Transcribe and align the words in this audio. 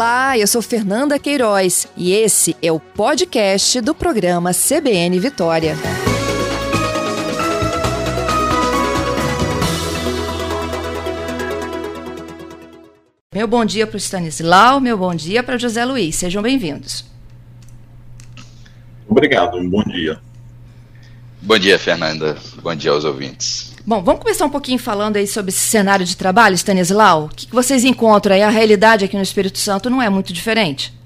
Olá, 0.00 0.38
eu 0.38 0.46
sou 0.46 0.62
Fernanda 0.62 1.18
Queiroz 1.18 1.86
e 1.94 2.10
esse 2.12 2.56
é 2.62 2.72
o 2.72 2.80
podcast 2.80 3.82
do 3.82 3.94
programa 3.94 4.50
CBN 4.54 5.20
Vitória. 5.20 5.76
Meu 13.34 13.46
bom 13.46 13.62
dia 13.62 13.86
para 13.86 13.96
o 13.96 14.00
Stanislau, 14.00 14.80
meu 14.80 14.96
bom 14.96 15.14
dia 15.14 15.42
para 15.42 15.58
José 15.58 15.84
Luiz. 15.84 16.16
Sejam 16.16 16.40
bem-vindos. 16.40 17.04
Obrigado, 19.06 19.58
um 19.58 19.68
bom 19.68 19.84
dia. 19.84 20.18
Bom 21.42 21.58
dia, 21.58 21.78
Fernanda. 21.78 22.38
Bom 22.62 22.74
dia 22.74 22.92
aos 22.92 23.04
ouvintes. 23.04 23.69
Bom, 23.90 24.04
vamos 24.04 24.22
começar 24.22 24.46
um 24.46 24.50
pouquinho 24.50 24.78
falando 24.78 25.16
aí 25.16 25.26
sobre 25.26 25.48
esse 25.48 25.58
cenário 25.58 26.06
de 26.06 26.16
trabalho, 26.16 26.54
Stanislau. 26.54 27.24
O 27.24 27.28
que 27.28 27.52
vocês 27.52 27.82
encontram 27.82 28.36
aí? 28.36 28.40
A 28.40 28.48
realidade 28.48 29.04
aqui 29.04 29.16
no 29.16 29.22
Espírito 29.22 29.58
Santo 29.58 29.90
não 29.90 30.00
é 30.00 30.08
muito 30.08 30.32
diferente? 30.32 30.96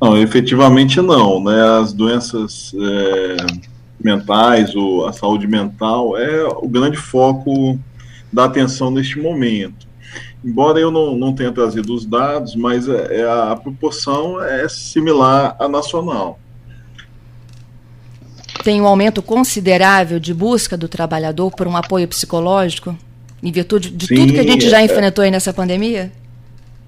Não, 0.00 0.16
efetivamente 0.16 0.98
não. 1.02 1.44
Né? 1.44 1.62
As 1.78 1.92
doenças 1.92 2.72
é, 2.74 3.36
mentais, 4.02 4.74
ou 4.74 5.04
a 5.04 5.12
saúde 5.12 5.46
mental, 5.46 6.16
é 6.16 6.42
o 6.42 6.66
grande 6.66 6.96
foco 6.96 7.78
da 8.32 8.46
atenção 8.46 8.90
neste 8.90 9.20
momento. 9.20 9.86
Embora 10.42 10.80
eu 10.80 10.90
não, 10.90 11.18
não 11.18 11.34
tenha 11.34 11.52
trazido 11.52 11.94
os 11.94 12.06
dados, 12.06 12.56
mas 12.56 12.88
é, 12.88 13.20
é 13.20 13.24
a 13.24 13.54
proporção 13.54 14.42
é 14.42 14.66
similar 14.70 15.54
à 15.60 15.68
nacional 15.68 16.38
tem 18.66 18.82
um 18.82 18.86
aumento 18.88 19.22
considerável 19.22 20.18
de 20.18 20.34
busca 20.34 20.76
do 20.76 20.88
trabalhador 20.88 21.52
por 21.52 21.68
um 21.68 21.76
apoio 21.76 22.08
psicológico, 22.08 22.98
em 23.40 23.52
virtude 23.52 23.90
de 23.90 24.08
Sim, 24.08 24.16
tudo 24.16 24.32
que 24.32 24.40
a 24.40 24.42
gente 24.42 24.68
já 24.68 24.80
é, 24.80 24.84
enfrentou 24.84 25.22
aí 25.22 25.30
nessa 25.30 25.52
pandemia? 25.52 26.10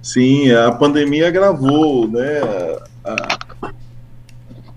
Sim, 0.02 0.50
a 0.50 0.72
pandemia 0.72 1.28
agravou, 1.28 2.08
né, 2.08 2.40
a, 3.04 3.38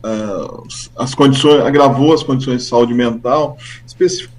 a, 0.04 0.62
as 0.96 1.16
condições, 1.16 1.62
agravou 1.62 2.14
as 2.14 2.22
condições 2.22 2.62
de 2.62 2.70
saúde 2.70 2.94
mental, 2.94 3.58
espe, 3.84 4.30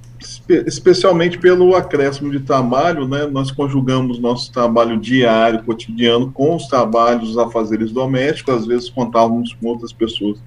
especialmente 0.64 1.38
pelo 1.38 1.74
acréscimo 1.74 2.30
de 2.30 2.38
trabalho, 2.38 3.08
né, 3.08 3.26
nós 3.26 3.50
conjugamos 3.50 4.20
nosso 4.20 4.52
trabalho 4.52 5.00
diário, 5.00 5.64
cotidiano, 5.64 6.30
com 6.30 6.54
os 6.54 6.68
trabalhos, 6.68 7.30
os 7.30 7.38
afazeres 7.38 7.90
domésticos, 7.90 8.54
às 8.54 8.66
vezes 8.66 8.88
contávamos 8.88 9.52
com 9.54 9.66
outras 9.66 9.92
pessoas 9.92 10.38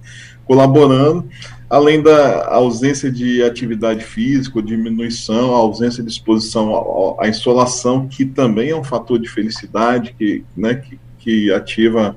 colaborando, 0.45 1.28
além 1.70 2.02
da 2.02 2.48
ausência 2.48 3.12
de 3.12 3.44
atividade 3.44 4.04
física, 4.04 4.62
diminuição, 4.62 5.54
a 5.54 5.58
ausência 5.58 6.04
de 6.04 6.10
exposição 6.10 7.18
à, 7.20 7.28
insolação, 7.28 8.08
que 8.08 8.26
também 8.26 8.70
é 8.70 8.76
um 8.76 8.84
fator 8.84 9.20
de 9.20 9.28
felicidade, 9.28 10.14
que, 10.18 10.44
né, 10.56 10.76
que, 10.76 11.00
que 11.20 11.52
ativa 11.52 12.16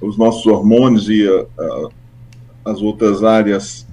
os 0.00 0.16
nossos 0.16 0.46
hormônios 0.46 1.08
e 1.08 1.26
a, 1.26 1.46
a, 1.62 1.88
as 2.72 2.80
outras 2.80 3.24
áreas 3.24 3.86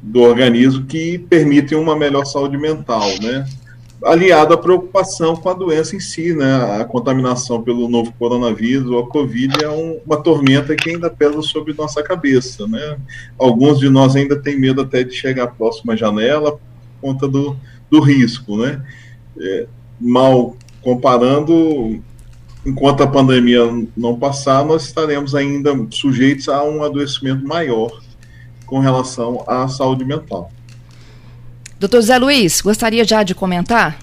do 0.00 0.20
organismo 0.20 0.84
que 0.84 1.18
permitem 1.18 1.78
uma 1.78 1.96
melhor 1.96 2.24
saúde 2.24 2.58
mental, 2.58 3.08
né? 3.22 3.46
Aliado 4.04 4.54
à 4.54 4.56
preocupação 4.56 5.34
com 5.34 5.48
a 5.48 5.54
doença 5.54 5.96
em 5.96 6.00
si, 6.00 6.34
né? 6.34 6.80
A 6.80 6.84
contaminação 6.84 7.62
pelo 7.62 7.88
novo 7.88 8.12
coronavírus 8.18 8.90
ou 8.90 9.00
a 9.00 9.08
Covid 9.08 9.64
é 9.64 9.70
um, 9.70 9.98
uma 10.04 10.22
tormenta 10.22 10.76
que 10.76 10.90
ainda 10.90 11.10
pesa 11.10 11.40
sobre 11.42 11.72
nossa 11.72 12.02
cabeça, 12.02 12.66
né? 12.66 12.98
Alguns 13.38 13.78
de 13.78 13.88
nós 13.88 14.14
ainda 14.14 14.36
têm 14.36 14.58
medo 14.58 14.82
até 14.82 15.02
de 15.02 15.14
chegar 15.14 15.54
à 15.54 15.96
janela 15.96 16.52
por 16.52 16.60
conta 17.00 17.26
do, 17.26 17.56
do 17.90 18.00
risco, 18.00 18.58
né? 18.58 18.84
É, 19.40 19.66
mal 20.00 20.56
comparando, 20.82 22.00
enquanto 22.64 23.02
a 23.02 23.06
pandemia 23.06 23.60
não 23.96 24.18
passar, 24.18 24.64
nós 24.64 24.84
estaremos 24.84 25.34
ainda 25.34 25.70
sujeitos 25.90 26.48
a 26.48 26.62
um 26.62 26.82
adoecimento 26.82 27.46
maior 27.46 27.90
com 28.66 28.78
relação 28.78 29.42
à 29.46 29.66
saúde 29.66 30.04
mental. 30.04 30.50
Doutor 31.78 32.00
Zé 32.02 32.18
Luiz, 32.18 32.60
gostaria 32.60 33.04
já 33.04 33.22
de 33.22 33.34
comentar? 33.34 33.98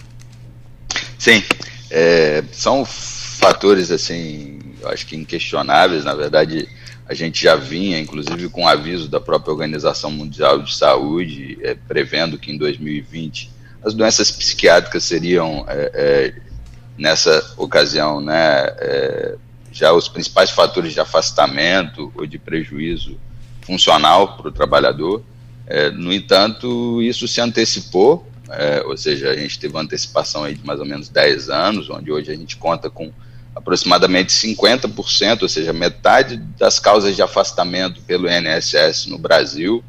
Sim, 1.18 1.44
é, 1.90 2.44
são 2.52 2.86
fatores 2.86 3.92
assim, 3.92 4.59
acho 4.86 5.06
que 5.06 5.16
inquestionáveis, 5.16 6.04
na 6.04 6.14
verdade, 6.14 6.68
a 7.08 7.14
gente 7.14 7.44
já 7.44 7.56
vinha, 7.56 8.00
inclusive 8.00 8.50
com 8.50 8.68
aviso 8.68 9.09
da 9.09 9.20
própria 9.20 9.52
Organização 9.52 10.12
Mundial 10.12 10.62
de 10.62 10.76
Saúde, 10.76 11.58
é, 11.62 11.76
prevendo 11.76 12.38
que 12.38 12.52
em 12.52 12.58
2020 12.58 13.52
as 13.84 13.94
doenças 13.94 14.32
psiquiátricas 14.32 15.03
seriam, 15.03 15.66
é, 15.68 15.92
é, 15.94 16.34
nessa 16.98 17.53
ocasião, 17.58 18.22
né, 18.22 18.66
é, 18.78 19.36
já 19.72 19.92
os 19.92 20.08
principais 20.08 20.52
fatores 20.52 20.94
de 20.94 21.00
afastamento 21.00 22.12
ou 22.16 22.26
de 22.26 22.38
prejuízo 22.38 23.18
funcional 23.62 24.38
para 24.38 24.50
o 24.50 24.52
trabalhador. 24.52 25.24
É, 25.68 25.90
no 25.92 26.12
entanto, 26.12 27.02
isso 27.02 27.28
se 27.28 27.40
antecipou, 27.40 28.28
é, 28.50 28.84
ou 28.86 28.98
seja, 28.98 29.30
a 29.30 29.36
gente 29.36 29.58
teve 29.58 29.74
uma 29.74 29.84
antecipação 29.84 30.44
aí 30.44 30.56
de 30.56 30.66
mais 30.66 30.80
ou 30.80 30.86
menos 30.86 31.08
10 31.08 31.50
anos, 31.50 31.90
onde 31.90 32.12
hoje 32.12 32.32
a 32.32 32.36
gente 32.36 32.58
conta 32.58 32.90
com 32.90 33.12
aproximadamente 33.56 34.34
50%, 34.34 35.44
ou 35.44 35.50
seja, 35.50 35.74
metade 35.74 36.38
das 36.58 36.80
causas 36.80 37.16
de 37.16 37.22
afastamento 37.22 38.02
pelo 38.02 38.28
INSS 38.30 39.08
no 39.08 39.18
Brasil, 39.18 39.84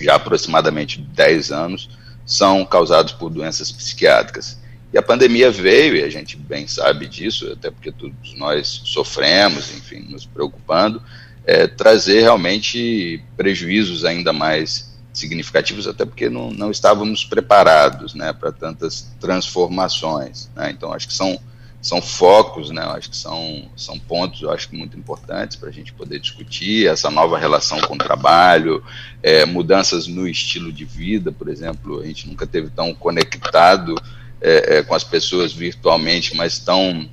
já 0.00 0.16
aproximadamente 0.16 1.00
10 1.00 1.52
anos, 1.52 1.90
são 2.24 2.64
causados 2.64 3.12
por 3.12 3.30
doenças 3.30 3.70
psiquiátricas. 3.70 4.58
E 4.92 4.98
a 4.98 5.02
pandemia 5.02 5.50
veio, 5.50 5.96
e 5.96 6.02
a 6.02 6.10
gente 6.10 6.36
bem 6.36 6.66
sabe 6.66 7.06
disso, 7.06 7.52
até 7.52 7.70
porque 7.70 7.92
todos 7.92 8.34
nós 8.36 8.82
sofremos, 8.84 9.70
enfim, 9.74 10.06
nos 10.08 10.26
preocupando, 10.26 11.02
é, 11.44 11.66
trazer 11.66 12.22
realmente 12.22 13.22
prejuízos 13.36 14.04
ainda 14.04 14.32
mais 14.32 14.95
significativos, 15.18 15.86
até 15.86 16.04
porque 16.04 16.28
não, 16.28 16.50
não 16.50 16.70
estávamos 16.70 17.24
preparados 17.24 18.14
né, 18.14 18.32
para 18.32 18.52
tantas 18.52 19.12
transformações. 19.20 20.50
Né? 20.54 20.70
Então, 20.70 20.92
acho 20.92 21.08
que 21.08 21.14
são, 21.14 21.38
são 21.80 22.02
focos, 22.02 22.70
né, 22.70 22.82
acho 22.82 23.10
que 23.10 23.16
são, 23.16 23.68
são 23.76 23.98
pontos 23.98 24.44
acho 24.48 24.68
que 24.68 24.76
muito 24.76 24.98
importantes 24.98 25.56
para 25.56 25.68
a 25.68 25.72
gente 25.72 25.92
poder 25.92 26.18
discutir 26.18 26.86
essa 26.86 27.10
nova 27.10 27.38
relação 27.38 27.80
com 27.80 27.94
o 27.94 27.98
trabalho, 27.98 28.82
é, 29.22 29.44
mudanças 29.44 30.06
no 30.06 30.28
estilo 30.28 30.72
de 30.72 30.84
vida, 30.84 31.32
por 31.32 31.48
exemplo, 31.48 32.00
a 32.00 32.06
gente 32.06 32.28
nunca 32.28 32.46
teve 32.46 32.70
tão 32.70 32.94
conectado 32.94 33.94
é, 34.40 34.78
é, 34.78 34.82
com 34.82 34.94
as 34.94 35.04
pessoas 35.04 35.52
virtualmente, 35.52 36.36
mas 36.36 36.58
tão 36.58 37.08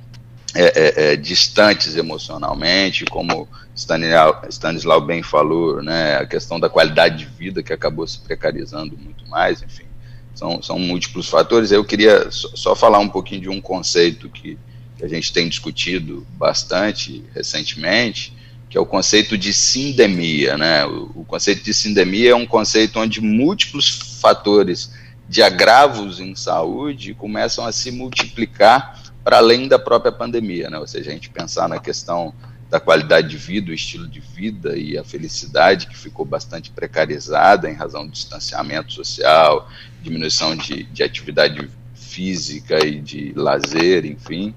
é, 0.54 0.62
é, 0.62 1.12
é, 1.12 1.16
distantes 1.16 1.96
emocionalmente, 1.96 3.04
como 3.06 3.48
Stanislau, 3.74 4.42
Stanislau 4.48 5.00
bem 5.00 5.20
falou, 5.20 5.82
né, 5.82 6.16
a 6.16 6.26
questão 6.26 6.60
da 6.60 6.68
qualidade 6.68 7.18
de 7.18 7.24
vida 7.24 7.60
que 7.60 7.72
acabou 7.72 8.06
se 8.06 8.20
precarizando 8.20 8.96
muito 8.96 9.26
mais, 9.28 9.62
enfim, 9.62 9.86
são, 10.32 10.62
são 10.62 10.78
múltiplos 10.78 11.28
fatores. 11.28 11.72
Eu 11.72 11.84
queria 11.84 12.30
só, 12.30 12.48
só 12.54 12.76
falar 12.76 13.00
um 13.00 13.08
pouquinho 13.08 13.40
de 13.40 13.48
um 13.48 13.60
conceito 13.60 14.28
que, 14.28 14.56
que, 14.96 15.04
a 15.04 15.08
gente 15.08 15.32
tem 15.32 15.48
discutido 15.48 16.24
bastante 16.38 17.24
recentemente, 17.34 18.32
que 18.70 18.78
é 18.78 18.80
o 18.80 18.86
conceito 18.86 19.36
de 19.36 19.52
sindemia. 19.52 20.56
Né? 20.56 20.86
O, 20.86 21.10
o 21.16 21.24
conceito 21.24 21.64
de 21.64 21.74
sindemia 21.74 22.30
é 22.30 22.34
um 22.34 22.46
conceito 22.46 23.00
onde 23.00 23.20
múltiplos 23.20 24.18
fatores 24.20 24.92
de 25.28 25.42
agravos 25.42 26.20
em 26.20 26.34
saúde 26.36 27.12
começam 27.14 27.66
a 27.66 27.72
se 27.72 27.90
multiplicar 27.90 29.02
para 29.24 29.38
além 29.38 29.66
da 29.66 29.78
própria 29.78 30.12
pandemia, 30.12 30.68
né? 30.68 30.78
ou 30.78 30.86
seja, 30.86 31.10
a 31.10 31.12
gente 31.14 31.30
pensar 31.30 31.66
na 31.68 31.80
questão 31.80 32.34
da 32.70 32.78
qualidade 32.78 33.28
de 33.28 33.36
vida, 33.36 33.70
o 33.70 33.74
estilo 33.74 34.06
de 34.06 34.20
vida 34.20 34.76
e 34.76 34.98
a 34.98 35.04
felicidade 35.04 35.86
que 35.86 35.96
ficou 35.96 36.24
bastante 36.26 36.70
precarizada 36.70 37.70
em 37.70 37.74
razão 37.74 38.06
do 38.06 38.12
distanciamento 38.12 38.92
social, 38.92 39.68
diminuição 40.02 40.54
de, 40.54 40.82
de 40.84 41.02
atividade 41.02 41.70
física 41.94 42.84
e 42.84 43.00
de 43.00 43.32
lazer, 43.34 44.04
enfim, 44.04 44.54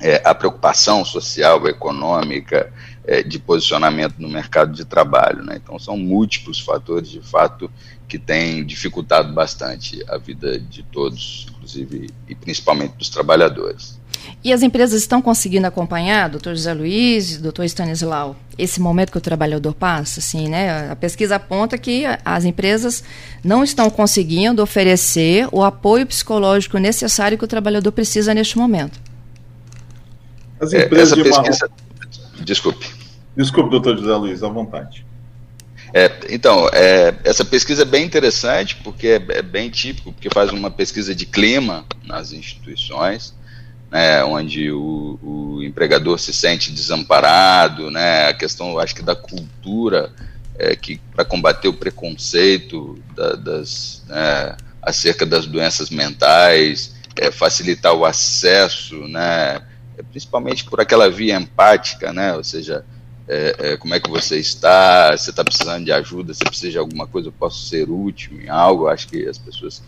é, 0.00 0.22
a 0.24 0.34
preocupação 0.34 1.04
social, 1.04 1.66
econômica, 1.68 2.72
é, 3.04 3.22
de 3.22 3.38
posicionamento 3.38 4.14
no 4.18 4.28
mercado 4.28 4.72
de 4.72 4.84
trabalho. 4.84 5.44
Né? 5.44 5.60
Então, 5.62 5.78
são 5.78 5.96
múltiplos 5.96 6.58
fatores, 6.60 7.10
de 7.10 7.20
fato, 7.20 7.70
que 8.08 8.18
têm 8.18 8.64
dificultado 8.64 9.32
bastante 9.32 10.02
a 10.08 10.16
vida 10.18 10.58
de 10.58 10.82
todos, 10.82 11.46
inclusive 11.50 12.10
e 12.28 12.34
principalmente 12.34 12.96
dos 12.96 13.08
trabalhadores. 13.08 14.00
E 14.44 14.52
as 14.52 14.62
empresas 14.62 15.00
estão 15.00 15.20
conseguindo 15.20 15.66
acompanhar, 15.66 16.28
doutor 16.28 16.54
José 16.54 16.72
Luiz, 16.74 17.38
doutor 17.38 17.64
Stanislau, 17.64 18.36
esse 18.58 18.80
momento 18.80 19.12
que 19.12 19.18
o 19.18 19.20
trabalhador 19.20 19.74
passa? 19.74 20.20
Assim, 20.20 20.48
né? 20.48 20.90
A 20.90 20.96
pesquisa 20.96 21.36
aponta 21.36 21.78
que 21.78 22.04
as 22.24 22.44
empresas 22.44 23.02
não 23.42 23.64
estão 23.64 23.88
conseguindo 23.88 24.62
oferecer 24.62 25.48
o 25.52 25.62
apoio 25.62 26.06
psicológico 26.06 26.78
necessário 26.78 27.38
que 27.38 27.44
o 27.44 27.48
trabalhador 27.48 27.92
precisa 27.92 28.34
neste 28.34 28.58
momento. 28.58 29.09
As 30.60 30.72
empresas 30.72 31.18
é, 31.18 31.20
essa 31.22 31.42
pesquisa... 31.42 31.70
De 32.34 32.44
Desculpe. 32.44 32.86
Desculpe, 33.36 33.70
doutor 33.70 33.96
José 33.96 34.14
Luiz, 34.14 34.42
à 34.42 34.48
vontade. 34.48 35.04
É, 35.92 36.10
então, 36.30 36.68
é, 36.72 37.14
essa 37.24 37.44
pesquisa 37.44 37.82
é 37.82 37.84
bem 37.84 38.04
interessante, 38.04 38.76
porque 38.76 39.08
é, 39.08 39.38
é, 39.38 39.42
bem 39.42 39.68
típico, 39.70 40.12
porque 40.12 40.30
faz 40.30 40.52
uma 40.52 40.70
pesquisa 40.70 41.14
de 41.14 41.26
clima 41.26 41.84
nas 42.04 42.32
instituições, 42.32 43.34
né, 43.90 44.22
onde 44.24 44.70
o, 44.70 45.18
o, 45.20 45.62
empregador 45.64 46.18
se 46.18 46.32
sente 46.32 46.70
desamparado, 46.70 47.90
né, 47.90 48.28
a 48.28 48.34
questão, 48.34 48.78
acho 48.78 48.94
que 48.94 49.02
da 49.02 49.16
cultura, 49.16 50.12
é, 50.56 50.76
que 50.76 51.00
para 51.12 51.24
combater 51.24 51.66
o 51.66 51.74
preconceito 51.74 52.96
da, 53.16 53.32
das, 53.32 54.04
né, 54.06 54.56
acerca 54.80 55.26
das 55.26 55.44
doenças 55.46 55.90
mentais, 55.90 56.94
é, 57.16 57.32
facilitar 57.32 57.94
o 57.94 58.04
acesso, 58.04 58.96
né, 59.08 59.60
principalmente 60.02 60.64
por 60.64 60.80
aquela 60.80 61.10
via 61.10 61.36
empática, 61.36 62.12
né, 62.12 62.34
ou 62.34 62.44
seja, 62.44 62.84
é, 63.28 63.54
é, 63.58 63.76
como 63.76 63.94
é 63.94 64.00
que 64.00 64.10
você 64.10 64.38
está, 64.38 65.16
você 65.16 65.30
está 65.30 65.44
precisando 65.44 65.84
de 65.84 65.92
ajuda, 65.92 66.34
você 66.34 66.44
precisa 66.44 66.72
de 66.72 66.78
alguma 66.78 67.06
coisa, 67.06 67.28
eu 67.28 67.32
posso 67.32 67.66
ser 67.66 67.88
útil 67.88 68.40
em 68.40 68.48
algo, 68.48 68.88
acho 68.88 69.06
que 69.08 69.26
as 69.28 69.38
pessoas 69.38 69.82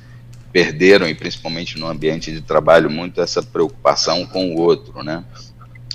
perderam, 0.52 1.08
e 1.08 1.14
principalmente 1.14 1.78
no 1.78 1.86
ambiente 1.86 2.30
de 2.30 2.40
trabalho, 2.40 2.90
muito 2.90 3.20
essa 3.20 3.42
preocupação 3.42 4.26
com 4.26 4.54
o 4.54 4.60
outro, 4.60 5.02
né? 5.02 5.24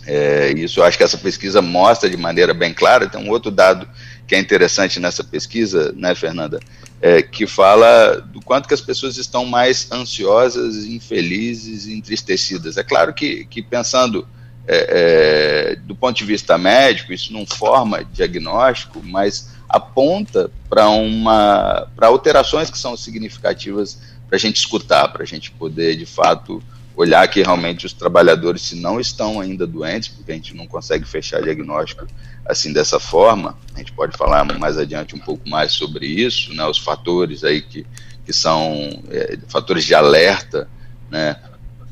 É, 0.05 0.51
isso 0.53 0.79
eu 0.79 0.85
acho 0.85 0.97
que 0.97 1.03
essa 1.03 1.17
pesquisa 1.17 1.61
mostra 1.61 2.09
de 2.09 2.15
maneira 2.15 2.53
bem 2.53 2.73
clara. 2.73 3.09
Tem 3.09 3.21
um 3.21 3.29
outro 3.29 3.51
dado 3.51 3.87
que 4.25 4.35
é 4.35 4.39
interessante 4.39 4.99
nessa 4.99 5.23
pesquisa, 5.23 5.93
né, 5.95 6.15
Fernanda, 6.15 6.59
é, 7.01 7.21
que 7.21 7.45
fala 7.45 8.19
do 8.21 8.41
quanto 8.41 8.67
que 8.67 8.73
as 8.73 8.81
pessoas 8.81 9.17
estão 9.17 9.45
mais 9.45 9.91
ansiosas, 9.91 10.85
infelizes, 10.85 11.87
entristecidas. 11.87 12.77
É 12.77 12.83
claro 12.83 13.13
que, 13.13 13.45
que 13.45 13.61
pensando 13.61 14.27
é, 14.67 15.71
é, 15.71 15.75
do 15.75 15.95
ponto 15.95 16.17
de 16.17 16.25
vista 16.25 16.57
médico, 16.57 17.13
isso 17.13 17.31
não 17.31 17.45
forma 17.45 18.03
diagnóstico, 18.03 19.01
mas 19.03 19.55
aponta 19.69 20.51
para 20.69 20.89
uma 20.89 21.87
para 21.95 22.07
alterações 22.07 22.69
que 22.69 22.77
são 22.77 22.95
significativas 22.97 23.99
para 24.27 24.35
a 24.35 24.39
gente 24.39 24.57
escutar, 24.57 25.07
para 25.09 25.23
a 25.23 25.25
gente 25.25 25.51
poder, 25.51 25.95
de 25.95 26.05
fato, 26.05 26.61
olhar 26.97 27.27
que 27.27 27.43
realmente 27.43 27.85
os 27.85 27.93
trabalhadores, 27.93 28.63
se 28.63 28.75
não 28.75 28.99
estão 28.99 29.39
ainda 29.39 29.67
doentes, 29.67 30.09
porque 30.09 30.31
a 30.31 30.35
gente 30.35 30.55
não 30.55 30.65
consegue 30.65 31.07
fechar 31.07 31.43
diagnóstico 31.43 32.07
assim 32.43 32.73
dessa 32.73 32.99
forma, 32.99 33.55
a 33.75 33.77
gente 33.77 33.91
pode 33.91 34.17
falar 34.17 34.43
mais 34.57 34.79
adiante 34.79 35.15
um 35.15 35.19
pouco 35.19 35.47
mais 35.47 35.73
sobre 35.73 36.07
isso, 36.07 36.53
né, 36.55 36.65
os 36.65 36.79
fatores 36.79 37.43
aí 37.43 37.61
que, 37.61 37.85
que 38.25 38.33
são 38.33 39.03
é, 39.11 39.37
fatores 39.47 39.83
de 39.83 39.93
alerta, 39.93 40.67
né, 41.11 41.35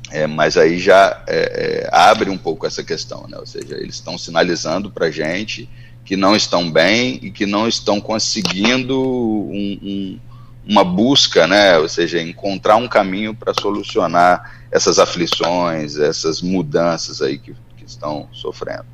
é, 0.09 0.25
mas 0.25 0.57
aí 0.57 0.79
já 0.79 1.23
é, 1.27 1.85
é 1.85 1.89
abre 1.91 2.31
um 2.31 2.37
pouco 2.37 2.65
essa 2.65 2.83
questão, 2.83 3.27
né, 3.27 3.37
ou 3.37 3.45
seja, 3.45 3.75
eles 3.75 3.95
estão 3.95 4.17
sinalizando 4.17 4.89
para 4.89 5.05
a 5.05 5.11
gente 5.11 5.69
que 6.03 6.15
não 6.15 6.35
estão 6.35 6.71
bem 6.71 7.19
e 7.21 7.29
que 7.29 7.45
não 7.45 7.67
estão 7.67 8.01
conseguindo 8.01 8.99
um, 8.99 10.19
uma 10.67 10.83
busca, 10.83 11.45
né, 11.47 11.77
ou 11.77 11.87
seja, 11.87 12.21
encontrar 12.21 12.75
um 12.77 12.87
caminho 12.87 13.35
para 13.35 13.53
solucionar 13.53 14.65
essas 14.71 14.97
aflições, 14.97 15.97
essas 15.97 16.41
mudanças 16.41 17.21
aí 17.21 17.37
que, 17.37 17.53
que 17.77 17.85
estão 17.85 18.27
sofrendo. 18.33 18.85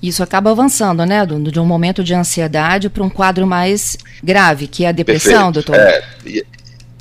Isso 0.00 0.22
acaba 0.22 0.50
avançando, 0.52 1.04
né, 1.04 1.26
de 1.26 1.58
um 1.58 1.66
momento 1.66 2.04
de 2.04 2.14
ansiedade 2.14 2.88
para 2.88 3.02
um 3.02 3.10
quadro 3.10 3.46
mais 3.46 3.96
grave, 4.22 4.68
que 4.68 4.84
é 4.84 4.88
a 4.88 4.92
depressão, 4.92 5.52
perfeito. 5.52 5.72
doutor? 5.72 5.74
É, 5.76 6.04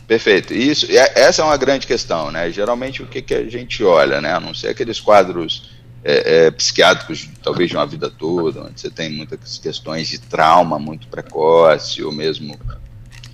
perfeito. 0.08 0.54
Isso, 0.54 0.88
essa 0.90 1.44
é 1.44 1.46
uma 1.46 1.58
grande 1.58 1.86
questão, 1.86 2.32
né? 2.32 2.50
Geralmente 2.52 3.04
o 3.04 3.06
que, 3.06 3.22
que 3.22 3.36
a 3.36 3.48
gente 3.48 3.84
olha, 3.84 4.20
né? 4.20 4.34
A 4.34 4.40
não 4.40 4.52
ser 4.56 4.70
aqueles 4.70 5.00
quadros 5.00 5.70
é, 6.04 6.46
é, 6.46 6.52
psiquiátricos, 6.52 7.30
talvez 7.44 7.70
de 7.70 7.76
uma 7.76 7.86
vida 7.86 8.10
toda, 8.10 8.64
onde 8.64 8.82
você 8.82 8.90
tem 8.90 9.12
muitas 9.12 9.60
questões 9.60 10.08
de 10.08 10.18
trauma 10.18 10.80
muito 10.80 11.08
precoce, 11.08 12.04
ou 12.04 12.12
mesmo 12.12 12.58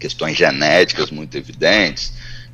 questões 0.04 0.36
genéticas 0.36 1.10
muito 1.10 1.38
evidentes, 1.38 2.12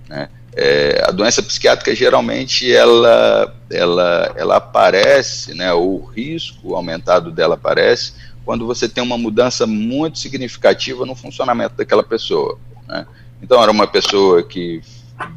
né? 0.08 0.30
É, 0.56 1.04
a 1.08 1.12
doença 1.12 1.42
psiquiátrica 1.42 1.96
geralmente 1.96 2.72
ela, 2.72 3.56
ela, 3.72 4.34
ela 4.36 4.56
aparece, 4.58 5.54
né, 5.54 5.72
o 5.72 6.00
risco 6.00 6.76
aumentado 6.76 7.32
dela 7.32 7.54
aparece 7.54 8.14
quando 8.44 8.66
você 8.66 8.90
tem 8.90 9.04
uma 9.04 9.18
mudança 9.18 9.68
muito 9.68 10.18
significativa 10.18 11.06
no 11.06 11.16
funcionamento 11.16 11.76
daquela 11.76 12.04
pessoa. 12.04 12.58
Né? 12.88 13.06
Então 13.42 13.62
era 13.62 13.72
uma 13.72 13.88
pessoa 13.88 14.42
que 14.44 14.82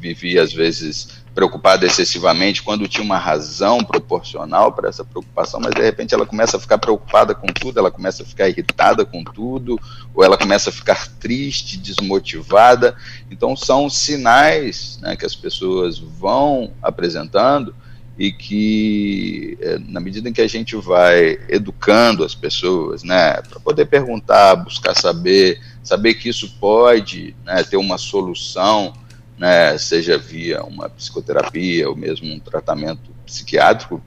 vivia 0.01 0.43
às 0.43 0.53
vezes 0.53 1.22
preocupada 1.35 1.87
excessivamente 1.87 2.63
quando 2.63 2.87
tinha 2.87 3.05
uma 3.05 3.19
razão 3.19 3.83
proporcional 3.83 4.73
para 4.73 4.89
essa 4.89 5.05
preocupação, 5.05 5.61
mas 5.61 5.75
de 5.75 5.81
repente 5.81 6.15
ela 6.15 6.27
começa 6.27 6.57
a 6.57 6.61
ficar 6.61 6.79
preocupada 6.79 7.35
com 7.35 7.47
tudo, 7.47 7.79
ela 7.79 7.91
começa 7.91 8.23
a 8.23 8.27
ficar 8.27 8.49
irritada 8.49 9.05
com 9.05 9.25
tudo, 9.25 9.81
ou 10.15 10.23
ela 10.23 10.37
começa 10.37 10.71
a 10.71 10.73
ficar 10.73 11.09
triste, 11.19 11.79
desmotivada. 11.79 12.95
Então 13.31 13.57
são 13.57 13.89
sinais 13.89 14.99
né, 15.01 15.17
que 15.17 15.25
as 15.25 15.35
pessoas 15.35 15.99
vão 15.99 16.73
apresentando 16.83 17.75
e 18.19 18.31
que 18.31 19.57
é, 19.61 19.79
na 19.79 20.01
medida 20.01 20.29
em 20.29 20.33
que 20.33 20.43
a 20.43 20.49
gente 20.49 20.77
vai 20.77 21.39
educando 21.49 22.25
as 22.25 22.35
pessoas, 22.35 23.03
né, 23.03 23.41
para 23.41 23.59
poder 23.59 23.87
perguntar, 23.87 24.55
buscar 24.57 24.95
saber, 24.95 25.59
saber 25.83 26.15
que 26.15 26.29
isso 26.29 26.57
pode 26.61 27.35
né, 27.45 27.63
ter 27.65 27.79
uma 27.79 27.97
solução 27.97 28.93
né, 29.39 29.77
seja 29.79 30.17
via 30.19 30.63
uma 30.63 30.89
psicoterapia 30.89 31.89
ou 31.89 31.97
mesmo 31.97 32.33
um 32.33 32.39
tratamento 32.39 33.11
psiquiátrico, 33.25 34.03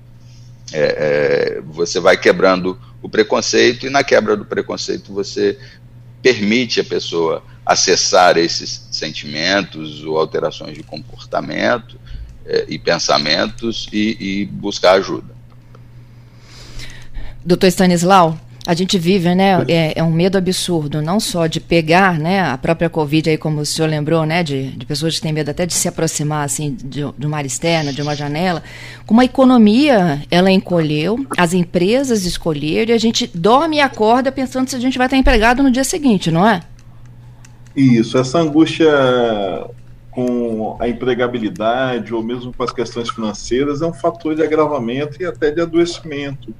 é, 0.71 1.57
é, 1.57 1.61
você 1.61 1.99
vai 1.99 2.17
quebrando 2.17 2.79
o 3.01 3.09
preconceito 3.09 3.85
e 3.85 3.89
na 3.89 4.03
quebra 4.03 4.35
do 4.35 4.45
preconceito 4.45 5.13
você 5.13 5.59
permite 6.21 6.79
a 6.79 6.83
pessoa 6.83 7.43
acessar 7.65 8.37
esses 8.37 8.87
sentimentos 8.91 10.03
ou 10.03 10.17
alterações 10.17 10.75
de 10.75 10.83
comportamento 10.83 11.99
é, 12.45 12.65
e 12.67 12.79
pensamentos 12.79 13.87
e, 13.91 14.17
e 14.19 14.45
buscar 14.45 14.93
ajuda. 14.93 15.35
Doutor 17.43 17.67
Stanislau, 17.67 18.39
a 18.65 18.73
gente 18.73 18.97
vive, 18.97 19.35
né? 19.35 19.63
É, 19.67 19.99
é, 19.99 20.03
um 20.03 20.11
medo 20.11 20.37
absurdo, 20.37 21.01
não 21.01 21.19
só 21.19 21.45
de 21.45 21.59
pegar, 21.59 22.17
né? 22.17 22.41
A 22.41 22.57
própria 22.57 22.89
Covid 22.89 23.29
aí, 23.29 23.37
como 23.37 23.61
o 23.61 23.65
senhor 23.65 23.87
lembrou, 23.87 24.25
né? 24.25 24.41
De, 24.43 24.71
de 24.71 24.85
pessoas 24.85 25.15
que 25.15 25.21
têm 25.21 25.31
medo 25.31 25.51
até 25.51 25.65
de 25.65 25.73
se 25.73 25.87
aproximar, 25.87 26.43
assim, 26.43 26.75
de, 26.83 27.05
de 27.17 27.27
uma 27.27 27.37
área 27.37 27.47
externa, 27.47 27.93
de 27.93 28.01
uma 28.01 28.15
janela. 28.15 28.63
Como 29.05 29.21
a 29.21 29.25
economia, 29.25 30.23
ela 30.31 30.49
encolheu, 30.49 31.25
as 31.37 31.53
empresas 31.53 32.25
escolheram 32.25 32.91
e 32.91 32.95
a 32.95 32.97
gente 32.97 33.29
dorme 33.33 33.77
e 33.77 33.81
acorda 33.81 34.31
pensando 34.31 34.67
se 34.67 34.75
a 34.75 34.79
gente 34.79 34.97
vai 34.97 35.05
estar 35.07 35.17
empregado 35.17 35.61
no 35.61 35.69
dia 35.69 35.83
seguinte, 35.83 36.31
não 36.31 36.47
é? 36.47 36.61
Isso, 37.75 38.17
essa 38.17 38.39
angústia 38.39 38.89
com 40.09 40.77
a 40.79 40.87
empregabilidade 40.87 42.13
ou 42.13 42.23
mesmo 42.23 42.53
com 42.53 42.63
as 42.63 42.71
questões 42.71 43.09
financeiras 43.09 43.81
é 43.81 43.85
um 43.85 43.93
fator 43.93 44.33
de 44.33 44.41
agravamento 44.41 45.21
e 45.21 45.25
até 45.25 45.51
de 45.51 45.61
adoecimento. 45.61 46.55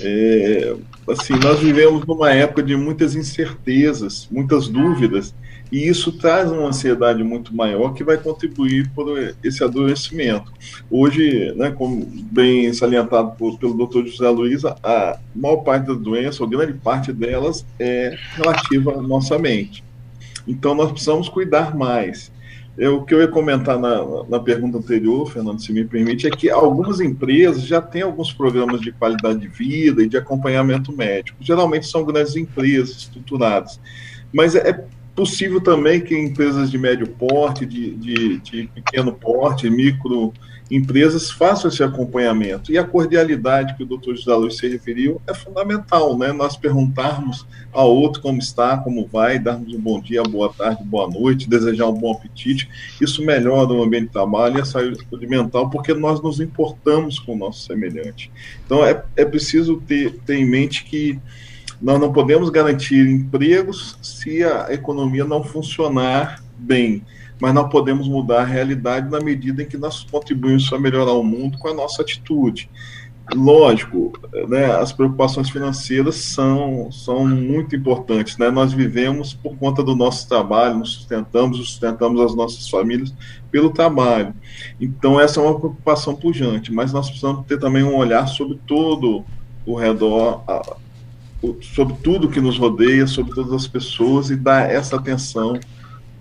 É, 0.00 0.76
assim, 1.08 1.34
nós 1.42 1.60
vivemos 1.60 2.04
numa 2.06 2.32
época 2.32 2.62
de 2.62 2.76
muitas 2.76 3.14
incertezas, 3.14 4.28
muitas 4.30 4.68
dúvidas, 4.68 5.34
e 5.70 5.86
isso 5.86 6.12
traz 6.12 6.50
uma 6.50 6.68
ansiedade 6.68 7.22
muito 7.22 7.54
maior 7.54 7.92
que 7.92 8.02
vai 8.02 8.16
contribuir 8.16 8.90
para 8.90 9.34
esse 9.44 9.62
adoecimento. 9.62 10.50
Hoje, 10.90 11.52
né, 11.56 11.70
como 11.70 12.06
bem 12.32 12.72
salientado 12.72 13.32
por, 13.36 13.58
pelo 13.58 13.86
Dr. 13.86 14.06
José 14.06 14.28
Luiz, 14.30 14.64
a 14.64 15.18
maior 15.34 15.58
parte 15.58 15.86
das 15.86 15.98
doenças, 15.98 16.40
ou 16.40 16.48
grande 16.48 16.72
parte 16.72 17.12
delas, 17.12 17.66
é 17.78 18.16
relativa 18.34 18.94
à 18.94 19.02
nossa 19.02 19.38
mente. 19.38 19.84
Então, 20.46 20.74
nós 20.74 20.90
precisamos 20.90 21.28
cuidar 21.28 21.76
mais. 21.76 22.32
O 22.86 23.02
que 23.02 23.12
eu 23.12 23.20
ia 23.20 23.26
comentar 23.26 23.76
na, 23.76 24.24
na 24.28 24.38
pergunta 24.38 24.78
anterior, 24.78 25.28
Fernando, 25.28 25.60
se 25.60 25.72
me 25.72 25.84
permite, 25.84 26.28
é 26.28 26.30
que 26.30 26.48
algumas 26.48 27.00
empresas 27.00 27.64
já 27.64 27.82
têm 27.82 28.02
alguns 28.02 28.32
programas 28.32 28.80
de 28.80 28.92
qualidade 28.92 29.40
de 29.40 29.48
vida 29.48 30.00
e 30.02 30.08
de 30.08 30.16
acompanhamento 30.16 30.92
médico. 30.92 31.38
Geralmente 31.40 31.88
são 31.88 32.04
grandes 32.04 32.36
empresas 32.36 32.98
estruturadas. 32.98 33.80
Mas 34.32 34.54
é 34.54 34.84
possível 35.16 35.60
também 35.60 36.00
que 36.00 36.16
empresas 36.16 36.70
de 36.70 36.78
médio 36.78 37.08
porte, 37.08 37.66
de, 37.66 37.96
de, 37.96 38.38
de 38.38 38.70
pequeno 38.72 39.12
porte, 39.12 39.68
micro 39.68 40.32
empresas 40.70 41.30
façam 41.30 41.70
esse 41.70 41.82
acompanhamento. 41.82 42.70
E 42.70 42.78
a 42.78 42.84
cordialidade 42.84 43.74
que 43.74 43.82
o 43.82 43.86
doutor 43.86 44.16
José 44.16 44.34
Luiz 44.34 44.56
se 44.56 44.68
referiu 44.68 45.20
é 45.26 45.32
fundamental, 45.32 46.16
né? 46.16 46.32
Nós 46.32 46.56
perguntarmos 46.56 47.46
ao 47.72 47.94
outro 47.94 48.20
como 48.20 48.38
está, 48.38 48.76
como 48.76 49.06
vai, 49.06 49.38
darmos 49.38 49.72
um 49.72 49.80
bom 49.80 50.00
dia, 50.00 50.22
boa 50.22 50.52
tarde, 50.52 50.82
boa 50.84 51.08
noite, 51.08 51.48
desejar 51.48 51.86
um 51.86 51.94
bom 51.94 52.12
apetite. 52.12 52.68
Isso 53.00 53.24
melhora 53.24 53.72
o 53.72 53.82
ambiente 53.82 54.06
de 54.06 54.12
trabalho 54.12 54.58
e 54.58 54.60
a 54.60 54.64
saúde 54.64 55.26
mental, 55.26 55.70
porque 55.70 55.94
nós 55.94 56.20
nos 56.20 56.40
importamos 56.40 57.18
com 57.18 57.34
o 57.34 57.38
nosso 57.38 57.64
semelhante. 57.64 58.30
Então, 58.64 58.84
é, 58.84 59.02
é 59.16 59.24
preciso 59.24 59.82
ter, 59.86 60.18
ter 60.26 60.36
em 60.36 60.46
mente 60.46 60.84
que 60.84 61.18
nós 61.80 62.00
não 62.00 62.12
podemos 62.12 62.50
garantir 62.50 63.06
empregos 63.08 63.96
se 64.02 64.42
a 64.42 64.66
economia 64.70 65.24
não 65.24 65.44
funcionar 65.44 66.42
bem 66.58 67.02
mas 67.40 67.54
não 67.54 67.68
podemos 67.68 68.08
mudar 68.08 68.42
a 68.42 68.44
realidade 68.44 69.10
na 69.10 69.20
medida 69.20 69.62
em 69.62 69.66
que 69.66 69.76
nós 69.76 70.04
contribuímos 70.04 70.68
para 70.68 70.78
melhorar 70.78 71.12
o 71.12 71.22
mundo 71.22 71.58
com 71.58 71.68
a 71.68 71.74
nossa 71.74 72.02
atitude. 72.02 72.68
lógico, 73.34 74.10
né, 74.48 74.72
as 74.72 74.90
preocupações 74.90 75.50
financeiras 75.50 76.14
são, 76.14 76.90
são 76.90 77.26
muito 77.26 77.76
importantes. 77.76 78.38
Né? 78.38 78.50
Nós 78.50 78.72
vivemos 78.72 79.34
por 79.34 79.54
conta 79.56 79.82
do 79.82 79.94
nosso 79.94 80.26
trabalho, 80.26 80.78
nos 80.78 80.94
sustentamos, 80.94 81.58
sustentamos 81.58 82.22
as 82.22 82.34
nossas 82.34 82.70
famílias 82.70 83.12
pelo 83.50 83.68
trabalho. 83.68 84.34
Então, 84.80 85.20
essa 85.20 85.40
é 85.40 85.42
uma 85.42 85.58
preocupação 85.58 86.14
pujante, 86.14 86.72
mas 86.72 86.90
nós 86.90 87.08
precisamos 87.08 87.44
ter 87.46 87.58
também 87.58 87.82
um 87.82 87.96
olhar 87.96 88.26
sobre 88.26 88.58
todo 88.66 89.22
o 89.66 89.74
redor, 89.74 90.42
sobre 91.74 91.96
tudo 92.02 92.30
que 92.30 92.40
nos 92.40 92.56
rodeia, 92.56 93.06
sobre 93.06 93.34
todas 93.34 93.52
as 93.52 93.66
pessoas 93.68 94.30
e 94.30 94.36
dar 94.36 94.70
essa 94.70 94.96
atenção 94.96 95.60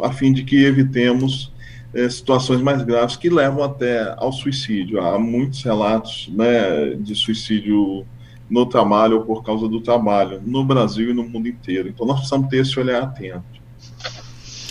a 0.02 0.12
fim 0.12 0.34
de 0.34 0.44
que 0.44 0.64
evitemos 0.64 1.52
é, 1.94 2.10
situações 2.10 2.62
mais 2.62 2.84
graves 2.84 3.16
que 3.16 3.30
levam 3.30 3.64
até 3.64 4.14
ao 4.18 4.32
suicídio. 4.32 5.02
Há 5.02 5.18
muitos 5.18 5.64
relatos 5.64 6.30
né, 6.34 6.96
de 7.00 7.16
suicídio 7.16 8.06
no 8.50 8.66
trabalho 8.66 9.18
ou 9.18 9.26
por 9.26 9.44
causa 9.44 9.68
do 9.68 9.82
trabalho, 9.82 10.42
no 10.46 10.64
Brasil 10.64 11.10
e 11.10 11.14
no 11.14 11.24
mundo 11.24 11.48
inteiro. 11.48 11.90
Então 11.90 12.06
nós 12.06 12.18
precisamos 12.18 12.50
ter 12.50 12.58
esse 12.58 12.80
olhar 12.80 13.04
atento. 13.04 13.44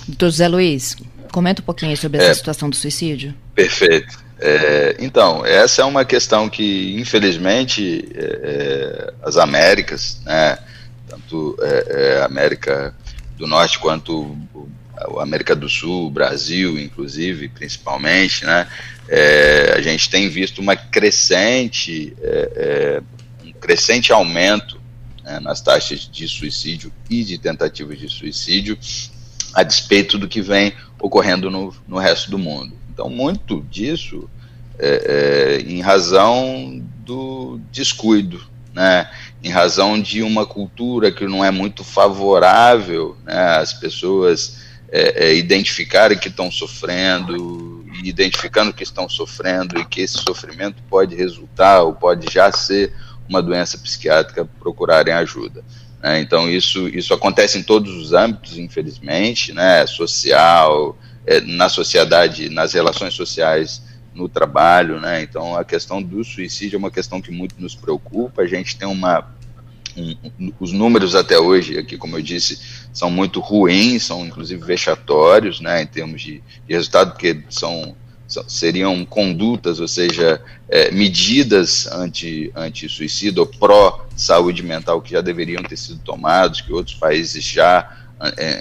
Doutor 0.08 0.30
José 0.30 0.48
Luiz, 0.48 0.96
comenta 1.32 1.60
um 1.60 1.64
pouquinho 1.64 1.96
sobre 1.96 2.18
essa 2.18 2.30
é, 2.30 2.34
situação 2.34 2.70
do 2.70 2.76
suicídio. 2.76 3.34
Perfeito. 3.54 4.24
É, 4.38 4.96
então, 5.00 5.44
essa 5.44 5.82
é 5.82 5.84
uma 5.84 6.04
questão 6.04 6.48
que, 6.48 6.94
infelizmente, 7.00 8.06
é, 8.14 8.20
é 8.22 9.14
as 9.22 9.36
Américas, 9.36 10.20
né, 10.24 10.58
tanto 11.08 11.56
é, 11.60 12.20
a 12.20 12.26
América 12.26 12.94
do 13.36 13.46
Norte 13.46 13.78
quanto 13.78 14.36
a 14.54 14.85
América 15.20 15.54
do 15.54 15.68
Sul, 15.68 16.10
Brasil, 16.10 16.78
inclusive, 16.78 17.48
principalmente, 17.48 18.44
né, 18.44 18.66
é, 19.08 19.74
a 19.76 19.80
gente 19.80 20.10
tem 20.10 20.28
visto 20.28 20.60
uma 20.60 20.76
crescente, 20.76 22.14
é, 22.20 22.52
é, 22.56 23.46
um 23.46 23.52
crescente 23.52 24.12
aumento 24.12 24.80
né, 25.22 25.38
nas 25.40 25.60
taxas 25.60 26.08
de 26.10 26.26
suicídio 26.28 26.92
e 27.08 27.22
de 27.22 27.38
tentativas 27.38 27.98
de 27.98 28.08
suicídio, 28.08 28.78
a 29.54 29.62
despeito 29.62 30.18
do 30.18 30.28
que 30.28 30.42
vem 30.42 30.72
ocorrendo 31.00 31.50
no, 31.50 31.74
no 31.86 31.98
resto 31.98 32.30
do 32.30 32.38
mundo. 32.38 32.76
Então, 32.92 33.08
muito 33.08 33.64
disso 33.70 34.28
é, 34.78 35.60
é, 35.66 35.70
em 35.70 35.80
razão 35.80 36.82
do 37.04 37.60
descuido, 37.70 38.40
né, 38.74 39.10
em 39.42 39.50
razão 39.50 40.00
de 40.00 40.22
uma 40.22 40.44
cultura 40.44 41.10
que 41.10 41.26
não 41.26 41.44
é 41.44 41.50
muito 41.50 41.82
favorável 41.82 43.16
né, 43.24 43.56
às 43.56 43.72
pessoas 43.72 44.65
é, 44.88 45.26
é, 45.26 45.34
identificarem 45.34 46.18
que 46.18 46.28
estão 46.28 46.50
sofrendo, 46.50 47.84
identificando 48.04 48.72
que 48.72 48.82
estão 48.82 49.08
sofrendo 49.08 49.78
e 49.78 49.84
que 49.84 50.00
esse 50.00 50.18
sofrimento 50.18 50.82
pode 50.88 51.14
resultar 51.14 51.82
ou 51.82 51.92
pode 51.92 52.32
já 52.32 52.52
ser 52.52 52.92
uma 53.28 53.42
doença 53.42 53.76
psiquiátrica, 53.78 54.48
procurarem 54.60 55.12
ajuda. 55.12 55.64
Né? 56.02 56.20
Então, 56.20 56.48
isso, 56.48 56.88
isso 56.88 57.12
acontece 57.12 57.58
em 57.58 57.62
todos 57.62 57.92
os 57.94 58.12
âmbitos, 58.12 58.56
infelizmente, 58.58 59.52
né? 59.52 59.86
social, 59.86 60.96
é, 61.26 61.40
na 61.40 61.68
sociedade, 61.68 62.48
nas 62.48 62.72
relações 62.72 63.14
sociais, 63.14 63.82
no 64.14 64.28
trabalho. 64.28 65.00
Né? 65.00 65.22
Então, 65.22 65.56
a 65.56 65.64
questão 65.64 66.00
do 66.00 66.22
suicídio 66.22 66.76
é 66.76 66.78
uma 66.78 66.90
questão 66.90 67.20
que 67.20 67.32
muito 67.32 67.56
nos 67.58 67.74
preocupa. 67.74 68.42
A 68.42 68.46
gente 68.46 68.76
tem 68.76 68.86
uma 68.86 69.34
um, 69.96 70.52
os 70.60 70.72
números 70.72 71.14
até 71.14 71.38
hoje, 71.38 71.78
aqui 71.78 71.96
como 71.96 72.16
eu 72.16 72.22
disse, 72.22 72.58
são 72.92 73.10
muito 73.10 73.40
ruins, 73.40 74.04
são 74.04 74.26
inclusive 74.26 74.62
vexatórios, 74.64 75.60
né, 75.60 75.82
em 75.82 75.86
termos 75.86 76.20
de, 76.20 76.42
de 76.66 76.74
resultado, 76.74 77.12
porque 77.12 77.42
são, 77.48 77.94
seriam 78.46 79.04
condutas, 79.04 79.80
ou 79.80 79.88
seja, 79.88 80.40
é, 80.68 80.90
medidas 80.90 81.86
anti, 81.86 82.50
anti-suicídio 82.54 83.42
ou 83.42 83.46
pró-saúde 83.46 84.62
mental 84.62 85.00
que 85.00 85.12
já 85.12 85.20
deveriam 85.20 85.62
ter 85.62 85.76
sido 85.76 86.00
tomados, 86.00 86.60
que 86.60 86.72
outros 86.72 86.96
países 86.96 87.42
já 87.44 88.05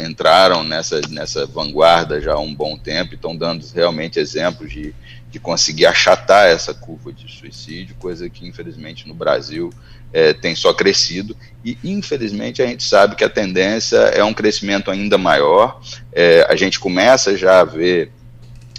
entraram 0.04 0.64
nessa, 0.64 1.00
nessa 1.10 1.46
vanguarda 1.46 2.20
já 2.20 2.34
há 2.34 2.40
um 2.40 2.54
bom 2.54 2.78
tempo 2.78 3.14
e 3.14 3.16
estão 3.16 3.36
dando 3.36 3.66
realmente 3.74 4.20
exemplos 4.20 4.70
de, 4.70 4.94
de 5.32 5.40
conseguir 5.40 5.86
achatar 5.86 6.48
essa 6.48 6.74
curva 6.74 7.14
de 7.14 7.32
suicídio, 7.32 7.96
coisa 7.98 8.30
que 8.30 8.46
infelizmente 8.46 9.08
no 9.08 9.14
Brasil 9.14 9.70
é, 10.12 10.34
tem 10.34 10.56
só 10.56 10.74
crescido 10.74 11.36
e 11.64 11.78
infelizmente 11.84 12.62
a 12.62 12.68
gente 12.68 12.84
sabe 12.84 13.16
que 13.16 13.24
a 13.24 13.30
tendência 13.30 13.98
é 13.98 14.24
um 14.24 14.34
crescimento 14.34 14.92
ainda 14.92 15.18
maior. 15.18 15.82
É, 16.12 16.46
a 16.50 16.56
gente 16.56 16.80
começa 16.80 17.38
já 17.38 17.62
a 17.62 17.66
ver 17.66 18.12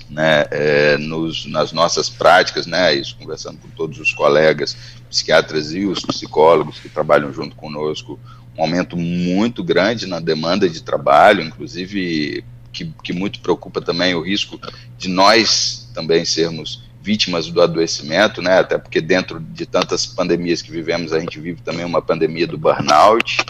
né, 0.09 0.45
é, 0.51 0.97
nos, 0.99 1.47
nas 1.47 1.73
nossas 1.73 2.09
práticas, 2.09 2.67
né, 2.67 2.95
isso 2.95 3.17
conversando 3.17 3.59
com 3.59 3.69
todos 3.71 3.99
os 3.99 4.13
colegas 4.13 4.77
psiquiatras 5.11 5.73
e 5.73 5.85
os 5.85 6.01
psicólogos 6.03 6.79
que 6.79 6.89
trabalham 6.89 7.33
junto 7.33 7.57
conosco, 7.57 8.19
um 8.57 8.63
aumento 8.63 8.97
muito 8.97 9.63
grande 9.63 10.07
na 10.07 10.21
demanda 10.21 10.69
de 10.69 10.83
trabalho, 10.83 11.43
inclusive 11.43 12.45
que, 12.73 12.93
que 13.03 13.13
muito 13.13 13.41
preocupa 13.41 13.81
também 13.81 14.15
o 14.15 14.21
risco 14.21 14.61
de 14.99 15.09
nós 15.09 15.91
também 15.95 16.25
sermos 16.25 16.85
vítimas 17.03 17.49
do 17.49 17.63
adoecimento, 17.63 18.43
né? 18.43 18.59
Até 18.59 18.77
porque 18.77 19.01
dentro 19.01 19.39
de 19.39 19.65
tantas 19.65 20.05
pandemias 20.05 20.61
que 20.61 20.73
vivemos, 20.73 21.13
a 21.13 21.21
gente 21.21 21.39
vive 21.39 21.61
também 21.63 21.85
uma 21.85 22.03
pandemia 22.03 22.47
do 22.47 22.59
burnout 22.59 23.45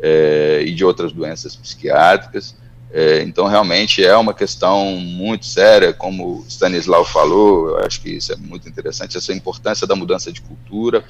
é, 0.00 0.62
e 0.66 0.74
de 0.74 0.84
outras 0.84 1.12
doenças 1.12 1.54
psiquiátricas. 1.54 2.56
É, 2.94 3.22
então, 3.22 3.46
realmente 3.46 4.04
é 4.04 4.14
uma 4.14 4.34
questão 4.34 4.96
muito 4.96 5.46
séria, 5.46 5.94
como 5.94 6.44
Stanislau 6.46 7.06
falou, 7.06 7.70
eu 7.70 7.86
acho 7.86 8.02
que 8.02 8.10
isso 8.10 8.30
é 8.34 8.36
muito 8.36 8.68
interessante, 8.68 9.16
essa 9.16 9.32
importância 9.32 9.86
da 9.86 9.96
mudança 9.96 10.30
de 10.30 10.42
cultura, 10.42 11.02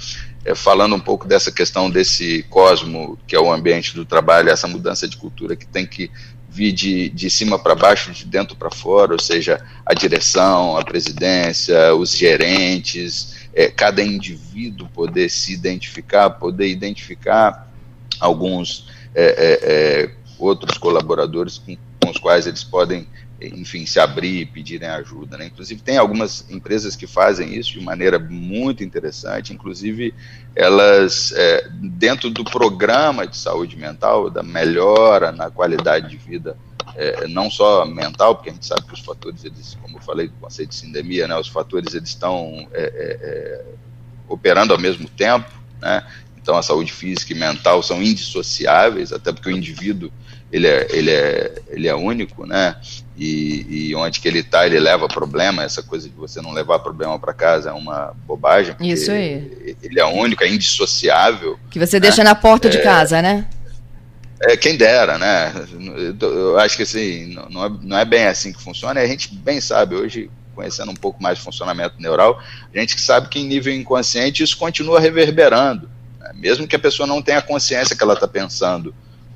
é, 0.44 0.54
falando 0.54 0.94
um 0.94 1.00
pouco 1.00 1.26
dessa 1.26 1.50
questão 1.50 1.90
desse 1.90 2.44
cosmo, 2.44 3.18
que 3.26 3.34
é 3.34 3.40
o 3.40 3.52
ambiente 3.52 3.96
do 3.96 4.04
trabalho, 4.04 4.48
essa 4.48 4.68
mudança 4.68 5.08
de 5.08 5.16
cultura 5.16 5.56
que 5.56 5.66
tem 5.66 5.84
que 5.84 6.08
vir 6.48 6.70
de, 6.70 7.08
de 7.08 7.28
cima 7.28 7.58
para 7.58 7.74
baixo, 7.74 8.12
de 8.12 8.26
dentro 8.26 8.54
para 8.54 8.70
fora, 8.70 9.14
ou 9.14 9.18
seja, 9.18 9.60
a 9.84 9.92
direção, 9.92 10.76
a 10.76 10.84
presidência, 10.84 11.96
os 11.96 12.12
gerentes, 12.12 13.48
é, 13.52 13.68
cada 13.68 14.04
indivíduo 14.04 14.88
poder 14.94 15.28
se 15.28 15.52
identificar, 15.52 16.30
poder 16.30 16.68
identificar 16.68 17.68
alguns 18.20 18.86
é, 19.14 19.24
é, 19.24 20.04
é 20.04 20.21
outros 20.42 20.78
colaboradores 20.78 21.58
com, 21.58 21.76
com 22.00 22.10
os 22.10 22.18
quais 22.18 22.46
eles 22.46 22.64
podem 22.64 23.06
enfim, 23.48 23.84
se 23.86 23.98
abrir 23.98 24.40
e 24.40 24.46
pedirem 24.46 24.88
ajuda. 24.88 25.36
Né? 25.36 25.46
Inclusive, 25.46 25.80
tem 25.80 25.98
algumas 25.98 26.48
empresas 26.50 26.94
que 26.94 27.06
fazem 27.06 27.54
isso 27.54 27.72
de 27.72 27.80
maneira 27.80 28.18
muito 28.18 28.84
interessante, 28.84 29.52
inclusive 29.52 30.14
elas, 30.54 31.32
é, 31.32 31.68
dentro 31.72 32.30
do 32.30 32.44
programa 32.44 33.26
de 33.26 33.36
saúde 33.36 33.76
mental, 33.76 34.30
da 34.30 34.42
melhora 34.42 35.32
na 35.32 35.50
qualidade 35.50 36.10
de 36.10 36.16
vida, 36.16 36.56
é, 36.94 37.26
não 37.26 37.50
só 37.50 37.84
mental, 37.86 38.34
porque 38.34 38.50
a 38.50 38.52
gente 38.52 38.66
sabe 38.66 38.82
que 38.82 38.94
os 38.94 39.00
fatores, 39.00 39.44
eles, 39.44 39.76
como 39.80 39.98
eu 39.98 40.02
falei 40.02 40.28
do 40.28 40.34
conceito 40.34 40.70
de 40.70 40.76
sindemia, 40.76 41.26
né, 41.26 41.36
os 41.36 41.48
fatores 41.48 41.94
eles 41.94 42.10
estão 42.10 42.68
é, 42.72 42.82
é, 42.82 43.18
é 43.22 43.64
operando 44.28 44.72
ao 44.72 44.78
mesmo 44.78 45.08
tempo, 45.08 45.50
né? 45.80 46.06
então 46.40 46.56
a 46.56 46.62
saúde 46.62 46.92
física 46.92 47.32
e 47.32 47.36
mental 47.36 47.82
são 47.82 48.02
indissociáveis, 48.02 49.12
até 49.12 49.32
porque 49.32 49.48
o 49.48 49.56
indivíduo 49.56 50.10
ele 50.52 50.66
é, 50.66 50.86
ele 50.90 51.10
é, 51.10 51.52
ele 51.70 51.88
é 51.88 51.94
único, 51.94 52.46
né? 52.46 52.76
E, 53.16 53.88
e 53.88 53.94
onde 53.94 54.20
que 54.20 54.28
ele 54.28 54.40
está, 54.40 54.66
ele 54.66 54.78
leva 54.78 55.08
problema. 55.08 55.64
Essa 55.64 55.82
coisa 55.82 56.06
de 56.06 56.14
você 56.14 56.42
não 56.42 56.52
levar 56.52 56.78
problema 56.80 57.18
para 57.18 57.32
casa 57.32 57.70
é 57.70 57.72
uma 57.72 58.14
bobagem. 58.26 58.76
Isso 58.78 59.10
aí. 59.10 59.76
Ele 59.82 59.98
é 59.98 60.04
único, 60.04 60.44
é 60.44 60.48
indissociável. 60.48 61.58
Que 61.70 61.78
você 61.78 61.96
né? 61.96 62.00
deixa 62.00 62.22
na 62.22 62.34
porta 62.34 62.68
é, 62.68 62.70
de 62.70 62.82
casa, 62.82 63.22
né? 63.22 63.48
É, 64.42 64.54
quem 64.54 64.76
dera, 64.76 65.16
né? 65.16 65.54
Eu 66.20 66.58
acho 66.58 66.76
que 66.76 66.82
assim, 66.82 67.34
não 67.48 67.64
é, 67.64 67.72
não 67.82 67.98
é 67.98 68.04
bem 68.04 68.26
assim 68.26 68.52
que 68.52 68.62
funciona. 68.62 69.00
E 69.00 69.04
a 69.04 69.08
gente 69.08 69.34
bem 69.34 69.58
sabe 69.58 69.94
hoje, 69.94 70.30
conhecendo 70.54 70.90
um 70.90 70.96
pouco 70.96 71.22
mais 71.22 71.38
o 71.38 71.42
funcionamento 71.42 71.94
neural, 71.98 72.38
a 72.74 72.78
gente 72.78 73.00
sabe 73.00 73.28
que 73.28 73.38
em 73.38 73.46
nível 73.46 73.72
inconsciente 73.72 74.42
isso 74.42 74.58
continua 74.58 75.00
reverberando. 75.00 75.88
Né? 76.20 76.30
Mesmo 76.34 76.66
que 76.66 76.76
a 76.76 76.78
pessoa 76.78 77.06
não 77.06 77.22
tenha 77.22 77.40
consciência 77.40 77.96
que 77.96 78.02
ela 78.02 78.14
está 78.14 78.28
pensando 78.28 78.94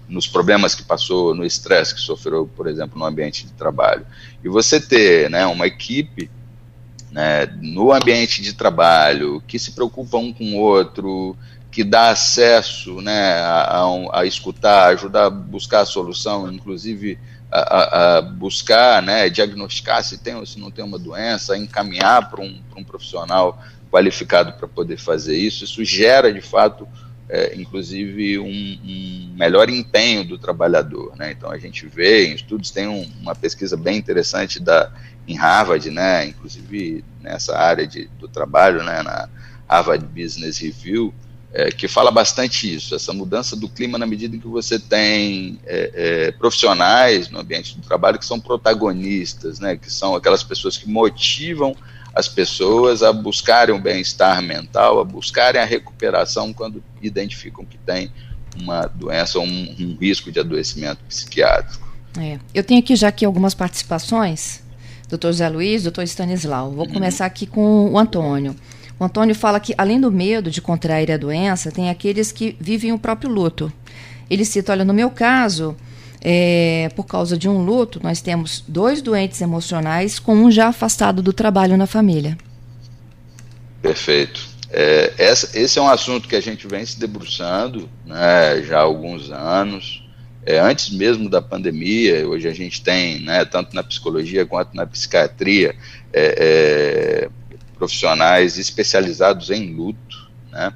nos 0.08 0.26
problemas 0.26 0.74
que 0.74 0.82
passou, 0.82 1.34
no 1.34 1.44
estresse 1.44 1.94
que 1.94 2.00
sofreu, 2.00 2.48
por 2.56 2.66
exemplo, 2.66 2.98
no 2.98 3.04
ambiente 3.04 3.44
de 3.44 3.52
trabalho. 3.52 4.06
E 4.42 4.48
você 4.48 4.80
ter 4.80 5.28
né, 5.28 5.46
uma 5.46 5.66
equipe 5.66 6.30
né, 7.10 7.46
no 7.60 7.92
ambiente 7.92 8.42
de 8.42 8.52
trabalho 8.52 9.42
que 9.46 9.58
se 9.58 9.72
preocupa 9.72 10.18
um 10.18 10.32
com 10.32 10.54
o 10.54 10.58
outro, 10.58 11.36
que 11.70 11.82
dá 11.82 12.10
acesso 12.10 13.00
né, 13.00 13.34
a, 13.34 13.82
a, 13.82 14.20
a 14.20 14.24
escutar, 14.24 14.88
ajudar 14.88 15.26
a 15.26 15.30
buscar 15.30 15.80
a 15.80 15.86
solução, 15.86 16.50
inclusive 16.52 17.18
a, 17.50 18.16
a, 18.18 18.22
buscar, 18.22 19.02
né, 19.02 19.28
diagnosticar 19.28 20.02
se 20.02 20.18
tem 20.18 20.34
ou 20.34 20.46
se 20.46 20.58
não 20.58 20.70
tem 20.70 20.84
uma 20.84 20.98
doença, 20.98 21.56
encaminhar 21.56 22.30
para 22.30 22.42
um, 22.42 22.60
um 22.76 22.84
profissional 22.84 23.62
qualificado 23.90 24.52
para 24.52 24.68
poder 24.68 24.98
fazer 24.98 25.36
isso. 25.36 25.64
Isso 25.64 25.84
gera, 25.84 26.32
de 26.32 26.40
fato, 26.40 26.86
é, 27.28 27.54
inclusive, 27.56 28.38
um, 28.38 28.46
um 28.46 29.34
melhor 29.36 29.68
empenho 29.68 30.24
do 30.24 30.38
trabalhador. 30.38 31.16
Né? 31.16 31.32
Então 31.32 31.50
a 31.50 31.58
gente 31.58 31.86
vê 31.86 32.28
em 32.28 32.34
estudos, 32.34 32.70
tem 32.70 32.86
um, 32.86 33.10
uma 33.20 33.34
pesquisa 33.34 33.76
bem 33.76 33.96
interessante 33.96 34.60
da, 34.60 34.92
em 35.26 35.36
Harvard, 35.36 35.90
né? 35.90 36.26
inclusive 36.26 37.04
nessa 37.20 37.56
área 37.56 37.86
de, 37.86 38.08
do 38.18 38.28
trabalho, 38.28 38.82
né? 38.84 39.02
na 39.02 39.28
Harvard 39.68 40.06
Business 40.06 40.58
Review, 40.58 41.12
é, 41.52 41.70
que 41.70 41.88
fala 41.88 42.10
bastante 42.10 42.72
isso, 42.74 42.94
essa 42.94 43.12
mudança 43.12 43.56
do 43.56 43.68
clima 43.68 43.96
na 43.96 44.06
medida 44.06 44.36
em 44.36 44.38
que 44.38 44.46
você 44.46 44.78
tem 44.78 45.58
é, 45.64 45.90
é, 45.94 46.30
profissionais 46.32 47.30
no 47.30 47.40
ambiente 47.40 47.74
do 47.74 47.82
trabalho 47.82 48.18
que 48.18 48.26
são 48.26 48.38
protagonistas, 48.38 49.58
né, 49.58 49.76
que 49.76 49.90
são 49.90 50.14
aquelas 50.14 50.42
pessoas 50.42 50.76
que 50.76 50.88
motivam 50.88 51.74
as 52.16 52.26
pessoas 52.26 53.02
a 53.02 53.12
buscarem 53.12 53.74
o 53.74 53.78
bem-estar 53.78 54.40
mental, 54.40 54.98
a 54.98 55.04
buscarem 55.04 55.60
a 55.60 55.66
recuperação 55.66 56.50
quando 56.50 56.82
identificam 57.02 57.62
que 57.62 57.76
tem 57.76 58.10
uma 58.58 58.86
doença 58.86 59.38
ou 59.38 59.44
um, 59.44 59.76
um 59.78 59.96
risco 60.00 60.32
de 60.32 60.40
adoecimento 60.40 61.04
psiquiátrico. 61.06 61.86
É. 62.18 62.38
Eu 62.54 62.64
tenho 62.64 62.80
aqui 62.80 62.96
já 62.96 63.08
aqui 63.08 63.26
algumas 63.26 63.52
participações, 63.52 64.62
doutor 65.10 65.30
Zé 65.32 65.46
Luiz, 65.46 65.82
doutor 65.82 66.04
Stanislau. 66.04 66.72
Vou 66.72 66.86
uhum. 66.86 66.94
começar 66.94 67.26
aqui 67.26 67.46
com 67.46 67.90
o 67.90 67.98
Antônio. 67.98 68.56
O 68.98 69.04
Antônio 69.04 69.34
fala 69.34 69.60
que, 69.60 69.74
além 69.76 70.00
do 70.00 70.10
medo 70.10 70.50
de 70.50 70.62
contrair 70.62 71.12
a 71.12 71.18
doença, 71.18 71.70
tem 71.70 71.90
aqueles 71.90 72.32
que 72.32 72.56
vivem 72.58 72.92
o 72.92 72.98
próprio 72.98 73.28
luto. 73.28 73.70
Ele 74.30 74.42
cita: 74.42 74.72
olha, 74.72 74.86
no 74.86 74.94
meu 74.94 75.10
caso, 75.10 75.76
é, 76.20 76.90
por 76.94 77.04
causa 77.04 77.36
de 77.36 77.48
um 77.48 77.64
luto, 77.64 78.00
nós 78.02 78.20
temos 78.20 78.64
dois 78.66 79.02
doentes 79.02 79.40
emocionais, 79.40 80.18
com 80.18 80.34
um 80.34 80.50
já 80.50 80.68
afastado 80.68 81.22
do 81.22 81.32
trabalho 81.32 81.76
na 81.76 81.86
família. 81.86 82.36
Perfeito. 83.82 84.40
É, 84.70 85.12
essa, 85.16 85.58
esse 85.58 85.78
é 85.78 85.82
um 85.82 85.88
assunto 85.88 86.28
que 86.28 86.36
a 86.36 86.40
gente 86.40 86.66
vem 86.66 86.84
se 86.84 86.98
debruçando 86.98 87.88
né, 88.04 88.62
já 88.62 88.78
há 88.78 88.82
alguns 88.82 89.30
anos. 89.30 90.04
É, 90.44 90.58
antes 90.58 90.90
mesmo 90.90 91.28
da 91.28 91.42
pandemia, 91.42 92.26
hoje 92.28 92.48
a 92.48 92.52
gente 92.52 92.82
tem, 92.82 93.20
né, 93.20 93.44
tanto 93.44 93.74
na 93.74 93.82
psicologia 93.82 94.46
quanto 94.46 94.74
na 94.74 94.86
psiquiatria, 94.86 95.74
é, 96.12 97.28
é 97.28 97.28
profissionais 97.76 98.58
especializados 98.58 99.50
em 99.50 99.74
luto, 99.74 100.30
né? 100.50 100.72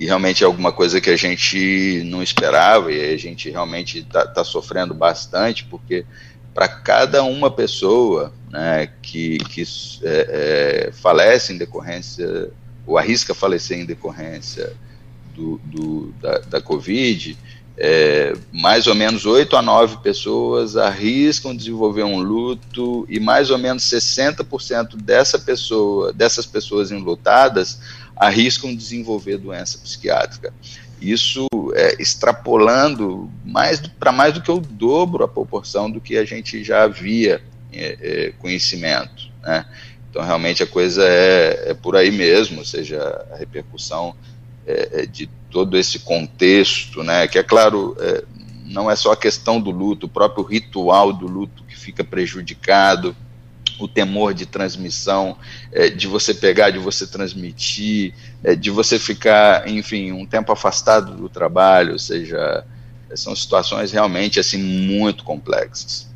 E 0.00 0.06
realmente 0.06 0.42
é 0.42 0.46
alguma 0.46 0.72
coisa 0.72 0.98
que 0.98 1.10
a 1.10 1.16
gente 1.16 2.02
não 2.06 2.22
esperava 2.22 2.90
e 2.90 3.12
a 3.12 3.18
gente 3.18 3.50
realmente 3.50 3.98
está 3.98 4.26
tá 4.26 4.42
sofrendo 4.42 4.94
bastante 4.94 5.66
porque 5.66 6.06
para 6.54 6.66
cada 6.66 7.22
uma 7.22 7.50
pessoa 7.50 8.32
né, 8.50 8.88
que, 9.02 9.36
que 9.36 9.62
é, 10.02 10.86
é, 10.88 10.92
falece 10.92 11.52
em 11.52 11.58
decorrência 11.58 12.50
ou 12.86 12.96
arrisca 12.96 13.34
falecer 13.34 13.78
em 13.78 13.84
decorrência 13.84 14.72
do, 15.34 15.60
do 15.66 16.14
da, 16.18 16.38
da 16.38 16.60
Covid, 16.62 17.36
é, 17.76 18.34
mais 18.50 18.86
ou 18.86 18.94
menos 18.94 19.26
8 19.26 19.54
a 19.54 19.60
9 19.60 19.98
pessoas 19.98 20.78
arriscam 20.78 21.54
desenvolver 21.54 22.04
um 22.04 22.20
luto 22.20 23.06
e 23.06 23.20
mais 23.20 23.50
ou 23.50 23.58
menos 23.58 23.82
60% 23.84 24.96
dessa 24.96 25.38
pessoa, 25.38 26.10
dessas 26.10 26.46
pessoas 26.46 26.90
enlutadas 26.90 27.80
arriscam 28.20 28.74
desenvolver 28.74 29.38
doença 29.38 29.78
psiquiátrica. 29.78 30.52
Isso 31.00 31.46
é, 31.74 31.96
extrapolando 31.98 33.30
mais 33.42 33.80
para 33.80 34.12
mais 34.12 34.34
do 34.34 34.42
que 34.42 34.50
o 34.50 34.60
dobro 34.60 35.24
a 35.24 35.28
proporção 35.28 35.90
do 35.90 36.02
que 36.02 36.18
a 36.18 36.24
gente 36.26 36.62
já 36.62 36.82
havia 36.82 37.42
é, 37.72 37.96
é, 38.00 38.32
conhecimento. 38.38 39.30
Né? 39.42 39.64
Então, 40.10 40.22
realmente, 40.22 40.62
a 40.62 40.66
coisa 40.66 41.02
é, 41.02 41.70
é 41.70 41.74
por 41.74 41.96
aí 41.96 42.10
mesmo, 42.10 42.58
ou 42.58 42.64
seja, 42.64 43.00
a 43.32 43.36
repercussão 43.36 44.14
é, 44.66 45.06
de 45.06 45.26
todo 45.50 45.78
esse 45.78 46.00
contexto, 46.00 47.02
né, 47.02 47.26
que 47.26 47.38
é 47.38 47.42
claro, 47.42 47.96
não 48.66 48.88
é 48.88 48.94
só 48.94 49.12
a 49.12 49.16
questão 49.16 49.60
do 49.60 49.70
luto, 49.70 50.06
o 50.06 50.08
próprio 50.08 50.44
ritual 50.44 51.12
do 51.12 51.26
luto 51.26 51.64
que 51.64 51.76
fica 51.76 52.04
prejudicado, 52.04 53.16
o 53.84 53.88
temor 53.88 54.34
de 54.34 54.46
transmissão, 54.46 55.36
é, 55.72 55.88
de 55.88 56.06
você 56.06 56.34
pegar, 56.34 56.70
de 56.70 56.78
você 56.78 57.06
transmitir, 57.06 58.14
é, 58.44 58.54
de 58.54 58.70
você 58.70 58.98
ficar, 58.98 59.68
enfim, 59.68 60.12
um 60.12 60.26
tempo 60.26 60.52
afastado 60.52 61.16
do 61.16 61.28
trabalho, 61.28 61.92
ou 61.92 61.98
seja, 61.98 62.64
são 63.14 63.34
situações 63.34 63.92
realmente 63.92 64.38
assim 64.38 64.58
muito 64.58 65.24
complexas. 65.24 66.08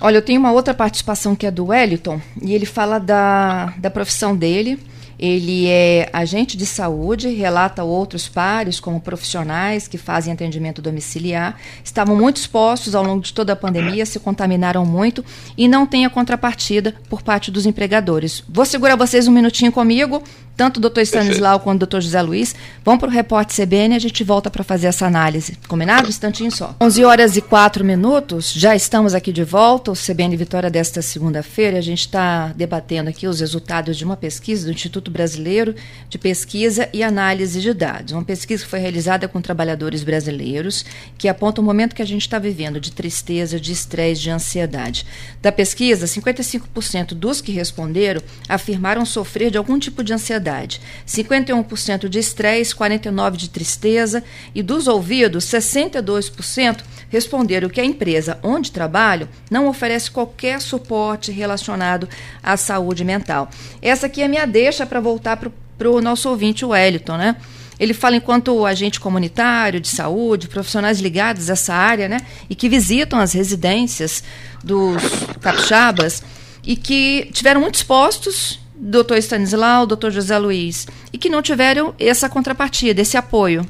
Olha, 0.00 0.16
eu 0.16 0.22
tenho 0.22 0.38
uma 0.40 0.52
outra 0.52 0.74
participação 0.74 1.34
que 1.34 1.46
é 1.46 1.50
do 1.50 1.66
Wellington, 1.66 2.20
e 2.42 2.52
ele 2.54 2.66
fala 2.66 2.98
da, 2.98 3.74
da 3.78 3.90
profissão 3.90 4.36
dele, 4.36 4.78
ele 5.18 5.66
é 5.66 6.08
agente 6.12 6.56
de 6.56 6.66
saúde, 6.66 7.28
relata 7.28 7.82
outros 7.82 8.28
pares, 8.28 8.78
como 8.78 9.00
profissionais 9.00 9.88
que 9.88 9.96
fazem 9.96 10.32
atendimento 10.32 10.82
domiciliar, 10.82 11.58
estavam 11.82 12.16
muito 12.16 12.36
expostos 12.36 12.94
ao 12.94 13.04
longo 13.04 13.22
de 13.22 13.32
toda 13.32 13.52
a 13.52 13.56
pandemia, 13.56 14.04
se 14.04 14.18
contaminaram 14.20 14.84
muito 14.84 15.24
e 15.56 15.66
não 15.68 15.86
tem 15.86 16.04
a 16.04 16.10
contrapartida 16.10 16.94
por 17.08 17.22
parte 17.22 17.50
dos 17.50 17.66
empregadores. 17.66 18.44
Vou 18.48 18.66
segurar 18.66 18.96
vocês 18.96 19.26
um 19.26 19.32
minutinho 19.32 19.72
comigo, 19.72 20.22
tanto 20.56 20.78
o 20.78 20.80
doutor 20.80 21.02
Stanislau 21.02 21.60
quanto 21.60 21.76
o 21.76 21.78
doutor 21.80 22.00
José 22.00 22.20
Luiz. 22.22 22.54
Vão 22.82 22.96
para 22.96 23.08
o 23.08 23.12
repórter 23.12 23.66
CBN 23.66 23.94
e 23.94 23.96
a 23.96 24.00
gente 24.00 24.24
volta 24.24 24.50
para 24.50 24.64
fazer 24.64 24.86
essa 24.86 25.06
análise. 25.06 25.58
Combinado? 25.68 26.06
Um 26.06 26.08
instantinho 26.08 26.50
só. 26.50 26.74
11 26.80 27.04
horas 27.04 27.36
e 27.36 27.42
4 27.42 27.84
minutos, 27.84 28.52
já 28.52 28.74
estamos 28.74 29.14
aqui 29.14 29.32
de 29.32 29.44
volta. 29.44 29.90
O 29.90 29.94
CBN 29.94 30.36
Vitória 30.36 30.70
desta 30.70 31.02
segunda-feira. 31.02 31.78
A 31.78 31.82
gente 31.82 32.00
está 32.00 32.48
debatendo 32.56 33.10
aqui 33.10 33.26
os 33.26 33.40
resultados 33.40 33.96
de 33.96 34.04
uma 34.04 34.16
pesquisa 34.16 34.66
do 34.66 34.72
Instituto 34.72 35.10
Brasileiro 35.10 35.74
de 36.08 36.16
Pesquisa 36.16 36.88
e 36.92 37.02
Análise 37.02 37.60
de 37.60 37.74
Dados. 37.74 38.12
Uma 38.12 38.24
pesquisa 38.24 38.64
que 38.64 38.70
foi 38.70 38.78
realizada 38.78 39.28
com 39.28 39.40
trabalhadores 39.42 40.02
brasileiros, 40.02 40.86
que 41.18 41.28
aponta 41.28 41.60
o 41.60 41.64
momento 41.64 41.94
que 41.94 42.02
a 42.02 42.06
gente 42.06 42.22
está 42.22 42.38
vivendo 42.38 42.80
de 42.80 42.92
tristeza, 42.92 43.60
de 43.60 43.72
estresse, 43.72 44.22
de 44.22 44.30
ansiedade. 44.30 45.04
Da 45.42 45.52
pesquisa, 45.52 46.06
55% 46.06 47.14
dos 47.14 47.40
que 47.40 47.52
responderam 47.52 48.22
afirmaram 48.48 49.04
sofrer 49.04 49.50
de 49.50 49.58
algum 49.58 49.78
tipo 49.78 50.02
de 50.02 50.14
ansiedade 50.14 50.45
ansiedade, 50.46 50.80
51% 51.06 52.08
de 52.08 52.18
estresse, 52.18 52.74
49% 52.74 53.36
de 53.36 53.50
tristeza 53.50 54.22
e 54.54 54.62
dos 54.62 54.86
ouvidos, 54.86 55.44
62% 55.44 56.82
responderam 57.08 57.68
que 57.68 57.80
a 57.80 57.84
empresa 57.84 58.38
onde 58.42 58.70
trabalham 58.72 59.28
não 59.50 59.68
oferece 59.68 60.10
qualquer 60.10 60.60
suporte 60.60 61.30
relacionado 61.30 62.08
à 62.42 62.56
saúde 62.56 63.04
mental. 63.04 63.50
Essa 63.82 64.06
aqui 64.06 64.22
é 64.22 64.26
a 64.26 64.28
minha 64.28 64.46
deixa 64.46 64.86
para 64.86 65.00
voltar 65.00 65.36
para 65.36 65.90
o 65.90 66.00
nosso 66.00 66.28
ouvinte, 66.28 66.64
o 66.64 66.68
Wellington, 66.68 67.16
né? 67.16 67.36
Ele 67.78 67.92
fala 67.92 68.16
enquanto 68.16 68.64
agente 68.64 68.98
comunitário 68.98 69.80
de 69.80 69.88
saúde, 69.88 70.48
profissionais 70.48 70.98
ligados 70.98 71.50
a 71.50 71.52
essa 71.52 71.74
área, 71.74 72.08
né, 72.08 72.16
e 72.48 72.54
que 72.54 72.70
visitam 72.70 73.20
as 73.20 73.34
residências 73.34 74.24
dos 74.64 74.96
capixabas 75.42 76.22
e 76.64 76.74
que 76.74 77.28
tiveram 77.34 77.60
muito 77.60 77.74
expostos 77.74 78.58
doutor 78.76 79.16
Stanislau, 79.18 79.86
doutor 79.86 80.10
José 80.10 80.38
Luiz, 80.38 80.86
e 81.12 81.18
que 81.18 81.28
não 81.28 81.42
tiveram 81.42 81.94
essa 81.98 82.28
contrapartida, 82.28 83.00
esse 83.00 83.16
apoio. 83.16 83.66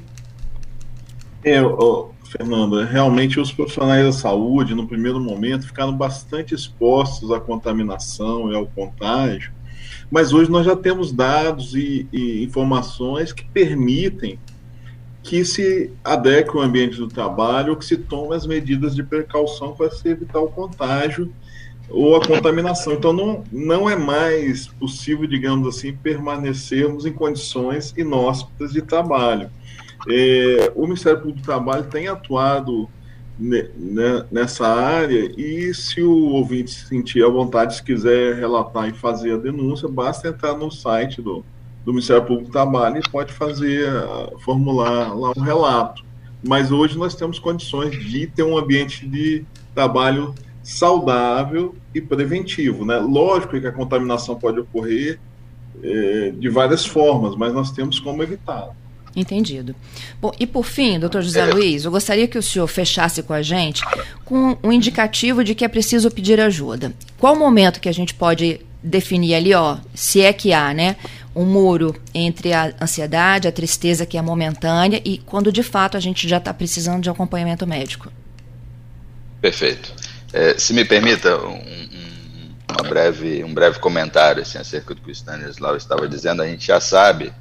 É, 1.44 1.62
oh, 1.62 2.10
Fernanda, 2.24 2.84
realmente 2.84 3.38
os 3.38 3.52
profissionais 3.52 4.04
da 4.04 4.12
saúde, 4.12 4.74
no 4.74 4.86
primeiro 4.86 5.20
momento, 5.20 5.66
ficaram 5.66 5.96
bastante 5.96 6.54
expostos 6.54 7.30
à 7.30 7.40
contaminação 7.40 8.50
e 8.50 8.56
ao 8.56 8.66
contágio, 8.66 9.52
mas 10.10 10.32
hoje 10.32 10.50
nós 10.50 10.66
já 10.66 10.76
temos 10.76 11.12
dados 11.12 11.74
e, 11.74 12.06
e 12.12 12.44
informações 12.44 13.32
que 13.32 13.44
permitem 13.44 14.38
que 15.22 15.44
se 15.44 15.90
adeque 16.04 16.56
o 16.56 16.60
ambiente 16.60 16.96
do 16.96 17.08
trabalho, 17.08 17.76
que 17.76 17.84
se 17.84 17.96
tome 17.96 18.36
as 18.36 18.46
medidas 18.46 18.94
de 18.94 19.02
precaução 19.02 19.74
para 19.74 19.90
se 19.90 20.08
evitar 20.08 20.38
o 20.38 20.48
contágio 20.48 21.32
ou 21.88 22.16
a 22.16 22.24
contaminação. 22.24 22.94
Então, 22.94 23.12
não, 23.12 23.44
não 23.50 23.88
é 23.88 23.96
mais 23.96 24.66
possível, 24.66 25.26
digamos 25.26 25.68
assim, 25.68 25.92
permanecermos 25.92 27.06
em 27.06 27.12
condições 27.12 27.94
inóspitas 27.96 28.72
de 28.72 28.82
trabalho. 28.82 29.50
É, 30.08 30.72
o 30.74 30.82
Ministério 30.82 31.18
Público 31.18 31.40
do 31.40 31.44
Trabalho 31.44 31.84
tem 31.84 32.08
atuado 32.08 32.88
ne, 33.38 33.68
né, 33.76 34.24
nessa 34.30 34.66
área 34.66 35.32
e 35.36 35.72
se 35.74 36.00
o 36.02 36.28
ouvinte 36.32 36.70
sentir 36.70 37.24
a 37.24 37.28
vontade, 37.28 37.76
se 37.76 37.82
quiser 37.82 38.36
relatar 38.36 38.88
e 38.88 38.92
fazer 38.92 39.34
a 39.34 39.36
denúncia, 39.36 39.88
basta 39.88 40.28
entrar 40.28 40.54
no 40.54 40.70
site 40.70 41.20
do, 41.20 41.44
do 41.84 41.92
Ministério 41.92 42.24
Público 42.24 42.48
do 42.48 42.52
Trabalho 42.52 42.98
e 42.98 43.10
pode 43.10 43.32
fazer, 43.32 43.90
formular 44.40 45.14
lá 45.14 45.32
um 45.36 45.42
relato. 45.42 46.04
Mas 46.46 46.70
hoje 46.70 46.96
nós 46.96 47.14
temos 47.14 47.38
condições 47.38 47.92
de 47.92 48.26
ter 48.26 48.42
um 48.42 48.56
ambiente 48.56 49.06
de 49.06 49.44
trabalho 49.74 50.34
saudável 50.66 51.76
e 51.94 52.00
preventivo. 52.00 52.84
Né? 52.84 52.96
Lógico 52.96 53.58
que 53.60 53.66
a 53.68 53.72
contaminação 53.72 54.34
pode 54.34 54.58
ocorrer 54.58 55.20
é, 55.80 56.32
de 56.36 56.48
várias 56.48 56.84
formas, 56.84 57.36
mas 57.36 57.54
nós 57.54 57.70
temos 57.70 58.00
como 58.00 58.20
evitá-la. 58.20 58.74
Entendido. 59.14 59.76
Bom, 60.20 60.32
e 60.40 60.46
por 60.46 60.64
fim, 60.64 60.98
doutor 60.98 61.22
José 61.22 61.40
é. 61.40 61.46
Luiz, 61.46 61.84
eu 61.84 61.90
gostaria 61.90 62.26
que 62.26 62.36
o 62.36 62.42
senhor 62.42 62.66
fechasse 62.66 63.22
com 63.22 63.32
a 63.32 63.42
gente 63.42 63.80
com 64.24 64.58
um 64.62 64.72
indicativo 64.72 65.44
de 65.44 65.54
que 65.54 65.64
é 65.64 65.68
preciso 65.68 66.10
pedir 66.10 66.40
ajuda. 66.40 66.92
Qual 67.16 67.34
o 67.34 67.38
momento 67.38 67.80
que 67.80 67.88
a 67.88 67.94
gente 67.94 68.12
pode 68.12 68.60
definir 68.82 69.34
ali, 69.36 69.54
ó, 69.54 69.78
se 69.94 70.20
é 70.20 70.32
que 70.32 70.52
há, 70.52 70.74
né, 70.74 70.96
um 71.34 71.44
muro 71.44 71.94
entre 72.12 72.52
a 72.52 72.74
ansiedade, 72.82 73.46
a 73.46 73.52
tristeza 73.52 74.04
que 74.04 74.18
é 74.18 74.22
momentânea 74.22 75.00
e 75.04 75.18
quando 75.18 75.52
de 75.52 75.62
fato 75.62 75.96
a 75.96 76.00
gente 76.00 76.28
já 76.28 76.38
está 76.38 76.52
precisando 76.52 77.02
de 77.02 77.08
acompanhamento 77.08 77.66
médico. 77.66 78.10
Perfeito. 79.40 80.05
É, 80.32 80.58
se 80.58 80.72
me 80.72 80.84
permita 80.84 81.38
um, 81.38 81.54
um, 81.54 82.54
uma 82.70 82.88
breve, 82.88 83.44
um 83.44 83.54
breve 83.54 83.78
comentário 83.78 84.42
assim, 84.42 84.58
acerca 84.58 84.94
do 84.94 85.00
que 85.00 85.10
o 85.10 85.12
Stanislau 85.12 85.76
estava 85.76 86.08
dizendo, 86.08 86.42
a 86.42 86.46
gente 86.46 86.66
já 86.66 86.80
sabe 86.80 87.32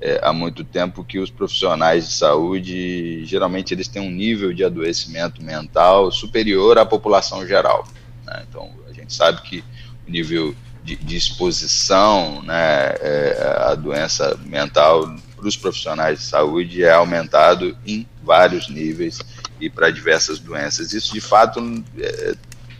é, 0.00 0.20
há 0.22 0.32
muito 0.32 0.62
tempo 0.64 1.04
que 1.04 1.18
os 1.18 1.30
profissionais 1.30 2.06
de 2.06 2.14
saúde 2.14 3.24
geralmente 3.24 3.72
eles 3.72 3.88
têm 3.88 4.02
um 4.02 4.10
nível 4.10 4.52
de 4.52 4.64
adoecimento 4.64 5.42
mental 5.42 6.12
superior 6.12 6.78
à 6.78 6.84
população 6.84 7.46
geral. 7.46 7.86
Né? 8.26 8.44
Então 8.48 8.70
a 8.88 8.92
gente 8.92 9.14
sabe 9.14 9.40
que 9.42 9.64
o 10.06 10.10
nível 10.10 10.54
de, 10.82 10.96
de 10.96 11.16
exposição 11.16 12.42
né, 12.42 12.94
é, 13.00 13.64
à 13.70 13.74
doença 13.74 14.38
mental 14.44 15.16
para 15.34 15.48
os 15.48 15.56
profissionais 15.56 16.18
de 16.18 16.24
saúde 16.26 16.84
é 16.84 16.92
aumentado 16.92 17.76
em 17.86 18.06
vários 18.22 18.68
níveis 18.68 19.18
e 19.60 19.70
para 19.70 19.90
diversas 19.90 20.38
doenças. 20.38 20.92
Isso, 20.92 21.12
de 21.12 21.20
fato, 21.20 21.60
é, 21.98 22.34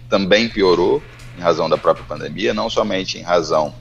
também 0.09 0.49
piorou 0.49 1.03
em 1.37 1.41
razão 1.41 1.69
da 1.69 1.77
própria 1.77 2.05
pandemia, 2.07 2.55
não 2.55 2.71
somente 2.71 3.19
em 3.19 3.23
razão 3.23 3.75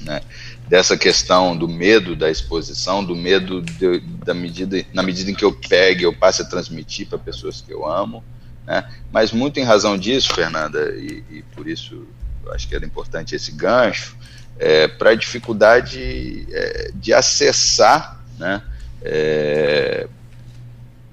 né, 0.00 0.20
dessa 0.68 0.96
questão 0.96 1.56
do 1.56 1.68
medo 1.68 2.16
da 2.16 2.30
exposição, 2.30 3.04
do 3.04 3.14
medo 3.14 3.62
de, 3.62 4.00
da 4.24 4.34
medida, 4.34 4.84
na 4.92 5.02
medida 5.02 5.30
em 5.30 5.34
que 5.34 5.44
eu 5.44 5.52
pegue, 5.52 6.04
eu 6.04 6.12
passe 6.12 6.42
a 6.42 6.44
transmitir 6.44 7.06
para 7.08 7.18
pessoas 7.18 7.60
que 7.60 7.72
eu 7.72 7.86
amo, 7.86 8.24
né, 8.66 8.88
mas 9.12 9.32
muito 9.32 9.60
em 9.60 9.64
razão 9.64 9.98
disso, 9.98 10.34
Fernanda, 10.34 10.94
e, 10.96 11.22
e 11.30 11.42
por 11.54 11.68
isso 11.68 12.06
acho 12.52 12.66
que 12.66 12.74
era 12.74 12.84
importante 12.84 13.34
esse 13.34 13.52
gancho, 13.52 14.16
é, 14.58 14.88
para 14.88 15.10
a 15.10 15.14
dificuldade 15.14 16.46
é, 16.50 16.90
de 16.94 17.12
acessar 17.12 18.20
né, 18.38 18.62
é, 19.02 20.08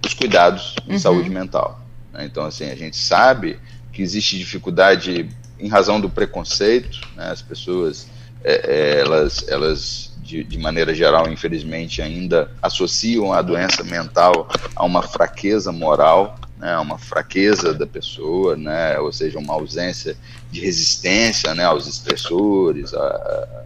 os 0.05 0.13
cuidados 0.13 0.75
em 0.87 0.93
uhum. 0.93 0.99
saúde 0.99 1.29
mental. 1.29 1.81
Né? 2.13 2.25
Então, 2.25 2.45
assim, 2.45 2.69
a 2.69 2.75
gente 2.75 2.97
sabe 2.97 3.59
que 3.91 4.01
existe 4.01 4.37
dificuldade 4.37 5.29
em 5.59 5.67
razão 5.67 5.99
do 5.99 6.09
preconceito, 6.09 6.99
né? 7.15 7.29
as 7.31 7.41
pessoas, 7.41 8.07
é, 8.43 8.97
é, 8.97 8.99
elas, 9.01 9.47
elas 9.47 10.13
de, 10.21 10.43
de, 10.43 10.57
maneira 10.57 10.93
geral, 10.93 11.31
infelizmente, 11.31 12.01
ainda 12.01 12.51
associam 12.61 13.31
a 13.31 13.41
doença 13.41 13.83
mental 13.83 14.49
a 14.75 14.83
uma 14.85 15.01
fraqueza 15.01 15.71
moral, 15.71 16.37
né, 16.57 16.77
uma 16.79 16.97
fraqueza 16.97 17.73
da 17.73 17.87
pessoa, 17.87 18.57
né, 18.57 18.99
ou 18.99 19.13
seja, 19.13 19.39
uma 19.39 19.53
ausência 19.53 20.17
de 20.51 20.59
resistência 20.59 21.53
né, 21.55 21.63
aos 21.63 21.87
estressores, 21.87 22.93
a, 22.93 23.65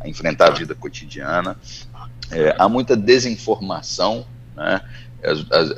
a 0.00 0.08
enfrentar 0.08 0.48
a 0.48 0.50
vida 0.50 0.74
cotidiana. 0.74 1.56
É, 2.30 2.54
há 2.58 2.68
muita 2.68 2.96
desinformação, 2.96 4.26
né, 4.54 4.82
as, 5.22 5.38
as, 5.50 5.70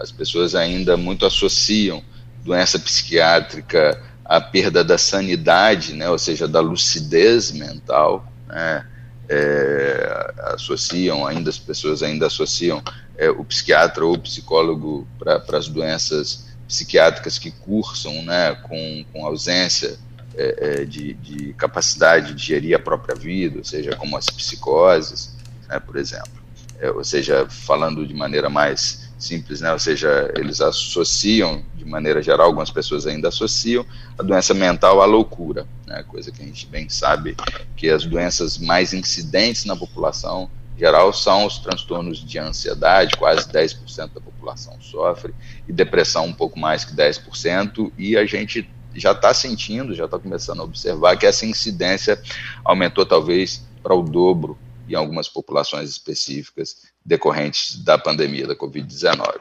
as 0.00 0.12
pessoas 0.12 0.54
ainda 0.54 0.96
muito 0.96 1.26
associam 1.26 2.02
doença 2.44 2.78
psiquiátrica 2.78 4.00
à 4.24 4.40
perda 4.40 4.82
da 4.84 4.96
sanidade, 4.96 5.92
né, 5.94 6.08
ou 6.08 6.18
seja, 6.18 6.46
da 6.46 6.60
lucidez 6.60 7.52
mental, 7.52 8.32
né, 8.46 8.86
é, 9.28 10.34
associam, 10.54 11.26
ainda 11.26 11.50
as 11.50 11.58
pessoas 11.58 12.02
ainda 12.02 12.26
associam 12.26 12.82
é, 13.16 13.28
o 13.28 13.44
psiquiatra 13.44 14.04
ou 14.04 14.14
o 14.14 14.18
psicólogo 14.18 15.06
para 15.18 15.58
as 15.58 15.68
doenças 15.68 16.46
psiquiátricas 16.66 17.38
que 17.38 17.50
cursam 17.50 18.22
né, 18.22 18.54
com, 18.54 19.04
com 19.12 19.26
ausência 19.26 19.98
é, 20.36 20.82
é, 20.82 20.84
de, 20.84 21.14
de, 21.14 21.52
capacidade 21.54 22.34
de 22.34 22.44
gerir 22.44 22.76
a 22.76 22.78
própria 22.78 23.14
vida, 23.14 23.58
ou 23.58 23.64
seja, 23.64 23.96
como 23.96 24.16
as 24.16 24.26
psicoses, 24.26 25.34
né, 25.68 25.80
por 25.80 25.96
exemplo. 25.96 26.45
É, 26.78 26.90
ou 26.90 27.04
seja, 27.04 27.46
falando 27.48 28.06
de 28.06 28.14
maneira 28.14 28.50
mais 28.50 29.06
simples, 29.18 29.60
né? 29.60 29.72
ou 29.72 29.78
seja, 29.78 30.30
eles 30.36 30.60
associam, 30.60 31.64
de 31.74 31.84
maneira 31.84 32.22
geral, 32.22 32.46
algumas 32.46 32.70
pessoas 32.70 33.06
ainda 33.06 33.28
associam 33.28 33.84
a 34.18 34.22
doença 34.22 34.52
mental 34.52 35.00
à 35.00 35.06
loucura, 35.06 35.66
né? 35.86 36.02
coisa 36.06 36.30
que 36.30 36.42
a 36.42 36.44
gente 36.44 36.66
bem 36.66 36.88
sabe 36.88 37.34
que 37.76 37.88
as 37.88 38.04
doenças 38.04 38.58
mais 38.58 38.92
incidentes 38.92 39.64
na 39.64 39.74
população 39.74 40.50
geral 40.76 41.12
são 41.12 41.46
os 41.46 41.58
transtornos 41.58 42.22
de 42.22 42.38
ansiedade, 42.38 43.16
quase 43.16 43.48
10% 43.48 44.12
da 44.12 44.20
população 44.20 44.76
sofre, 44.80 45.34
e 45.66 45.72
depressão 45.72 46.26
um 46.26 46.34
pouco 46.34 46.58
mais 46.58 46.84
que 46.84 46.94
10%, 46.94 47.90
e 47.96 48.16
a 48.16 48.26
gente 48.26 48.68
já 48.94 49.12
está 49.12 49.32
sentindo, 49.32 49.94
já 49.94 50.04
está 50.04 50.18
começando 50.18 50.60
a 50.60 50.64
observar 50.64 51.16
que 51.16 51.26
essa 51.26 51.46
incidência 51.46 52.20
aumentou 52.64 53.06
talvez 53.06 53.64
para 53.82 53.94
o 53.94 54.02
dobro 54.02 54.58
em 54.88 54.94
algumas 54.94 55.28
populações 55.28 55.90
específicas 55.90 56.82
decorrentes 57.04 57.76
da 57.82 57.98
pandemia 57.98 58.46
da 58.46 58.54
Covid-19. 58.54 59.34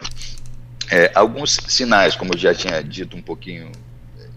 É, 0.92 1.12
alguns 1.16 1.60
sinais, 1.68 2.16
como 2.16 2.34
eu 2.34 2.38
já 2.38 2.54
tinha 2.54 2.82
dito 2.84 3.18
um 3.18 3.22
pouquinho 3.22 3.72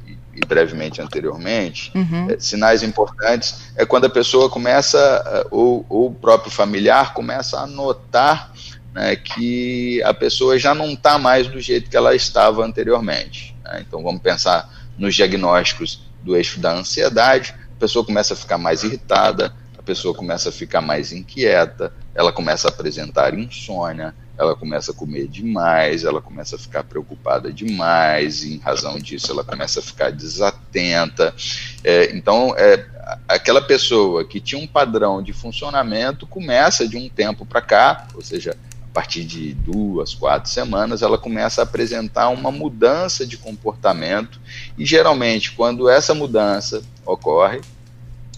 e, 0.06 0.16
e 0.34 0.40
brevemente 0.46 1.00
anteriormente, 1.00 1.92
uhum. 1.94 2.30
é, 2.30 2.38
sinais 2.38 2.82
importantes 2.82 3.72
é 3.76 3.84
quando 3.84 4.06
a 4.06 4.10
pessoa 4.10 4.48
começa, 4.48 5.46
ou, 5.50 5.84
ou 5.88 6.06
o 6.06 6.14
próprio 6.14 6.50
familiar 6.50 7.12
começa 7.12 7.58
a 7.58 7.66
notar 7.66 8.52
né, 8.94 9.14
que 9.16 10.02
a 10.02 10.14
pessoa 10.14 10.58
já 10.58 10.74
não 10.74 10.92
está 10.92 11.18
mais 11.18 11.46
do 11.46 11.60
jeito 11.60 11.90
que 11.90 11.96
ela 11.96 12.14
estava 12.14 12.64
anteriormente. 12.64 13.54
Né? 13.62 13.84
Então 13.86 14.02
vamos 14.02 14.22
pensar 14.22 14.68
nos 14.96 15.14
diagnósticos 15.14 16.02
do 16.22 16.36
eixo 16.36 16.58
da 16.58 16.72
ansiedade, 16.72 17.54
a 17.76 17.78
pessoa 17.78 18.04
começa 18.04 18.34
a 18.34 18.36
ficar 18.36 18.58
mais 18.58 18.82
irritada, 18.82 19.54
pessoa 19.88 20.14
começa 20.14 20.50
a 20.50 20.52
ficar 20.52 20.82
mais 20.82 21.12
inquieta, 21.12 21.94
ela 22.14 22.30
começa 22.30 22.68
a 22.68 22.70
apresentar 22.70 23.32
insônia, 23.32 24.14
ela 24.36 24.54
começa 24.54 24.92
a 24.92 24.94
comer 24.94 25.26
demais, 25.26 26.04
ela 26.04 26.20
começa 26.20 26.56
a 26.56 26.58
ficar 26.58 26.84
preocupada 26.84 27.50
demais, 27.50 28.44
e 28.44 28.56
em 28.56 28.58
razão 28.58 28.98
disso 28.98 29.32
ela 29.32 29.42
começa 29.42 29.80
a 29.80 29.82
ficar 29.82 30.12
desatenta. 30.12 31.34
É, 31.82 32.14
então, 32.14 32.54
é, 32.58 32.84
aquela 33.26 33.62
pessoa 33.62 34.26
que 34.26 34.40
tinha 34.40 34.62
um 34.62 34.66
padrão 34.66 35.22
de 35.22 35.32
funcionamento 35.32 36.26
começa 36.26 36.86
de 36.86 36.98
um 36.98 37.08
tempo 37.08 37.46
para 37.46 37.62
cá, 37.62 38.08
ou 38.14 38.20
seja, 38.20 38.54
a 38.82 38.92
partir 38.92 39.24
de 39.24 39.54
duas, 39.54 40.14
quatro 40.14 40.50
semanas, 40.50 41.00
ela 41.00 41.16
começa 41.16 41.62
a 41.62 41.64
apresentar 41.64 42.28
uma 42.28 42.52
mudança 42.52 43.26
de 43.26 43.38
comportamento, 43.38 44.38
e 44.76 44.84
geralmente, 44.84 45.52
quando 45.52 45.88
essa 45.88 46.12
mudança 46.14 46.82
ocorre, 47.06 47.62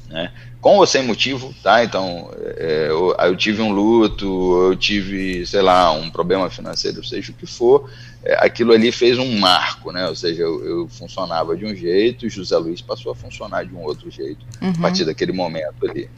né, 0.09 0.33
com 0.61 0.77
ou 0.77 0.87
sem 0.87 1.03
motivo, 1.03 1.55
tá? 1.63 1.83
Então, 1.83 2.31
é, 2.57 2.87
eu, 2.91 3.17
eu, 3.19 3.37
tive 3.37 3.63
um 3.63 3.73
luto, 3.73 4.69
eu 4.69 4.77
tive, 4.77 5.47
sei 5.47 5.63
lá, 5.63 5.91
um 5.93 6.11
problema 6.11 6.51
financeiro, 6.51 7.05
seja 7.05 7.33
o 7.33 7.35
que 7.35 7.47
for, 7.47 7.89
é, 8.23 8.35
aquilo 8.45 8.73
ali 8.73 8.93
fez 8.93 9.19
um 9.19 9.39
marco, 9.39 9.91
né? 9.91 10.07
Ou 10.07 10.15
seja, 10.15 10.43
eu, 10.43 10.65
eu, 10.65 10.89
funcionava 10.89 11.57
de 11.57 11.65
um 11.65 11.75
jeito, 11.75 12.27
e 12.27 12.31
José 12.31 12.57
Luiz 12.59 12.83
passou 12.83 13.11
a 13.11 13.15
funcionar 13.15 13.65
de 13.65 13.75
um 13.75 13.83
outro 13.83 14.11
jeito 14.11 14.45
uhum. 14.61 14.71
a 14.71 14.83
partir 14.83 15.05
daquele 15.05 15.33
momento 15.33 15.89
ali. 15.89 16.11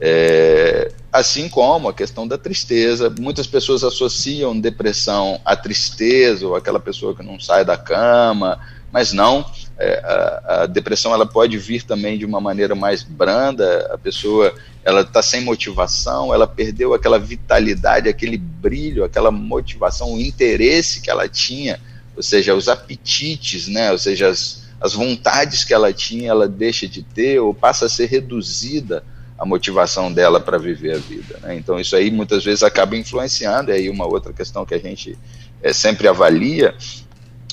É, 0.00 0.90
assim 1.12 1.48
como 1.48 1.88
a 1.88 1.92
questão 1.92 2.26
da 2.26 2.38
tristeza, 2.38 3.14
muitas 3.20 3.46
pessoas 3.46 3.84
associam 3.84 4.58
depressão 4.58 5.38
à 5.44 5.54
tristeza 5.54 6.46
ou 6.46 6.56
aquela 6.56 6.80
pessoa 6.80 7.14
que 7.14 7.22
não 7.22 7.38
sai 7.38 7.64
da 7.64 7.76
cama, 7.76 8.58
mas 8.92 9.12
não 9.12 9.44
é, 9.78 10.00
a, 10.04 10.62
a, 10.62 10.66
depressão 10.66 11.12
ela 11.12 11.26
pode 11.26 11.58
vir 11.58 11.82
também 11.82 12.18
de 12.18 12.24
uma 12.24 12.40
maneira 12.40 12.74
mais 12.74 13.02
branda, 13.02 13.90
a 13.92 13.98
pessoa 13.98 14.54
ela 14.84 15.00
está 15.00 15.22
sem 15.22 15.40
motivação, 15.40 16.32
ela 16.32 16.46
perdeu 16.46 16.92
aquela 16.92 17.18
vitalidade, 17.18 18.08
aquele 18.08 18.36
brilho, 18.36 19.02
aquela 19.02 19.30
motivação, 19.30 20.12
o 20.12 20.20
interesse 20.20 21.00
que 21.00 21.10
ela 21.10 21.28
tinha, 21.28 21.80
ou 22.16 22.22
seja, 22.22 22.54
os 22.54 22.68
apetites, 22.68 23.66
né, 23.66 23.90
ou 23.90 23.98
seja, 23.98 24.28
as, 24.28 24.64
as 24.80 24.92
vontades 24.92 25.64
que 25.64 25.72
ela 25.72 25.92
tinha, 25.92 26.30
ela 26.30 26.46
deixa 26.46 26.86
de 26.86 27.02
ter 27.02 27.40
ou 27.40 27.54
passa 27.54 27.86
a 27.86 27.88
ser 27.88 28.06
reduzida 28.06 29.02
a 29.38 29.46
motivação 29.46 30.12
dela 30.12 30.38
para 30.38 30.58
viver 30.58 30.94
a 30.94 30.98
vida. 30.98 31.38
Né? 31.42 31.56
Então 31.56 31.80
isso 31.80 31.96
aí 31.96 32.10
muitas 32.10 32.44
vezes 32.44 32.62
acaba 32.62 32.96
influenciando, 32.96 33.70
e 33.70 33.74
aí 33.74 33.90
uma 33.90 34.06
outra 34.06 34.32
questão 34.32 34.64
que 34.66 34.74
a 34.74 34.78
gente 34.78 35.18
é, 35.62 35.72
sempre 35.72 36.06
avalia 36.06 36.74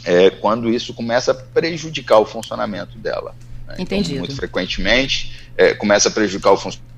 é 0.05 0.29
quando 0.29 0.69
isso 0.69 0.93
começa 0.93 1.31
a 1.31 1.35
prejudicar 1.35 2.19
o 2.19 2.25
funcionamento 2.25 2.97
dela. 2.97 3.35
Né? 3.67 3.73
Então, 3.73 3.83
Entendido. 3.83 4.15
Então, 4.15 4.25
muito 4.25 4.35
frequentemente, 4.35 5.49
é, 5.57 5.73
começa 5.73 6.09
a 6.09 6.11
prejudicar 6.11 6.51
o 6.51 6.57
funcionamento. 6.57 6.89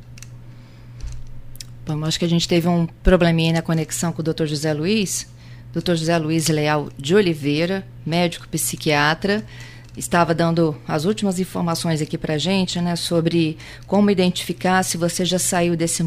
Bom, 1.85 2.05
acho 2.05 2.19
que 2.19 2.25
a 2.25 2.29
gente 2.29 2.47
teve 2.47 2.67
um 2.67 2.85
probleminha 2.85 3.53
na 3.53 3.61
conexão 3.61 4.11
com 4.11 4.21
o 4.21 4.23
Dr. 4.23 4.45
José 4.45 4.73
Luiz. 4.73 5.27
Dr. 5.73 5.95
José 5.95 6.17
Luiz 6.17 6.47
Leal 6.47 6.89
de 6.97 7.15
Oliveira, 7.15 7.85
médico 8.05 8.47
psiquiatra, 8.49 9.43
estava 9.95 10.33
dando 10.33 10.75
as 10.87 11.05
últimas 11.05 11.39
informações 11.39 12.01
aqui 12.01 12.17
para 12.17 12.37
gente, 12.37 12.79
né, 12.79 12.95
sobre 12.95 13.57
como 13.85 14.09
identificar 14.09 14.83
se 14.83 14.97
você 14.97 15.25
já 15.25 15.37
saiu 15.37 15.75
desse, 15.75 16.03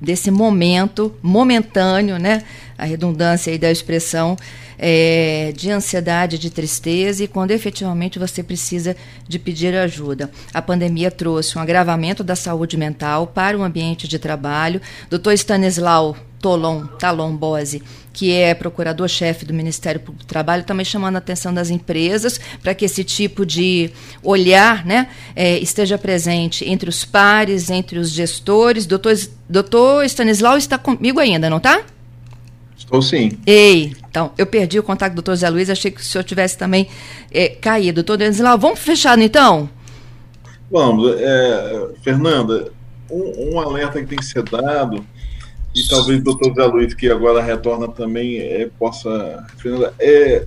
desse 0.00 0.30
momento 0.30 1.14
momentâneo, 1.22 2.18
né, 2.18 2.44
a 2.78 2.84
redundância 2.84 3.52
aí 3.52 3.58
da 3.58 3.70
expressão, 3.70 4.36
é, 4.78 5.52
de 5.56 5.70
ansiedade, 5.70 6.38
de 6.38 6.50
tristeza 6.50 7.24
e 7.24 7.28
quando 7.28 7.50
efetivamente 7.50 8.18
você 8.18 8.42
precisa 8.42 8.94
de 9.26 9.38
pedir 9.38 9.74
ajuda. 9.74 10.30
A 10.52 10.60
pandemia 10.60 11.10
trouxe 11.10 11.58
um 11.58 11.60
agravamento 11.60 12.22
da 12.22 12.36
saúde 12.36 12.76
mental 12.76 13.26
para 13.26 13.58
o 13.58 13.62
ambiente 13.62 14.06
de 14.06 14.18
trabalho. 14.18 14.80
Dr. 15.10 15.32
Stanislau 15.32 16.16
Tolon, 16.40 16.86
Talon 16.98 17.34
Bose, 17.34 17.82
que 18.12 18.32
é 18.32 18.54
procurador-chefe 18.54 19.44
do 19.44 19.52
Ministério 19.52 20.00
Público 20.00 20.24
do 20.24 20.26
Trabalho, 20.26 20.64
também 20.64 20.84
chamando 20.84 21.16
a 21.16 21.18
atenção 21.18 21.52
das 21.52 21.70
empresas 21.70 22.40
para 22.62 22.74
que 22.74 22.84
esse 22.84 23.04
tipo 23.04 23.44
de 23.44 23.90
olhar 24.22 24.84
né, 24.86 25.08
é, 25.34 25.58
esteja 25.58 25.98
presente 25.98 26.64
entre 26.68 26.88
os 26.88 27.04
pares, 27.04 27.68
entre 27.68 27.98
os 27.98 28.10
gestores. 28.10 28.86
Doutor, 28.86 29.14
doutor 29.48 30.04
Stanislau 30.04 30.56
está 30.56 30.78
comigo 30.78 31.20
ainda, 31.20 31.50
não 31.50 31.58
está? 31.58 31.82
Estou 32.76 33.02
sim. 33.02 33.32
Ei, 33.44 33.94
então, 34.08 34.30
eu 34.38 34.46
perdi 34.46 34.78
o 34.78 34.82
contato 34.82 35.12
do 35.12 35.16
doutor 35.16 35.36
Zé 35.36 35.50
Luiz, 35.50 35.68
achei 35.68 35.90
que 35.90 36.00
o 36.00 36.04
senhor 36.04 36.24
tivesse 36.24 36.56
também 36.56 36.88
é, 37.30 37.48
caído. 37.48 38.02
Doutor 38.02 38.22
Stanislau, 38.22 38.58
vamos 38.58 38.78
fechar 38.78 39.18
então? 39.18 39.68
Vamos. 40.70 41.16
É, 41.18 41.88
Fernanda, 42.02 42.70
um, 43.10 43.54
um 43.54 43.60
alerta 43.60 44.00
que 44.00 44.06
tem 44.06 44.18
que 44.18 44.24
ser 44.24 44.42
dado 44.42 45.04
e 45.76 45.86
talvez 45.86 46.20
o 46.20 46.24
doutor 46.24 46.54
Zé 46.54 46.64
Luiz, 46.64 46.94
que 46.94 47.10
agora 47.10 47.42
retorna 47.42 47.86
também, 47.86 48.38
é, 48.38 48.70
possa. 48.78 49.46
É, 50.00 50.46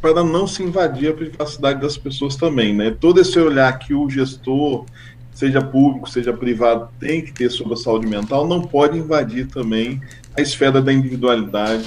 para 0.00 0.24
não 0.24 0.46
se 0.46 0.62
invadir 0.62 1.10
a 1.10 1.12
privacidade 1.12 1.82
das 1.82 1.98
pessoas 1.98 2.34
também, 2.34 2.74
né? 2.74 2.96
Todo 2.98 3.20
esse 3.20 3.38
olhar 3.38 3.78
que 3.78 3.92
o 3.92 4.08
gestor, 4.08 4.86
seja 5.34 5.60
público, 5.60 6.08
seja 6.08 6.32
privado, 6.32 6.88
tem 6.98 7.20
que 7.20 7.30
ter 7.30 7.50
sobre 7.50 7.74
a 7.74 7.76
saúde 7.76 8.06
mental, 8.06 8.48
não 8.48 8.62
pode 8.62 8.96
invadir 8.96 9.46
também 9.48 10.00
a 10.34 10.40
esfera 10.40 10.80
da 10.80 10.90
individualidade 10.90 11.86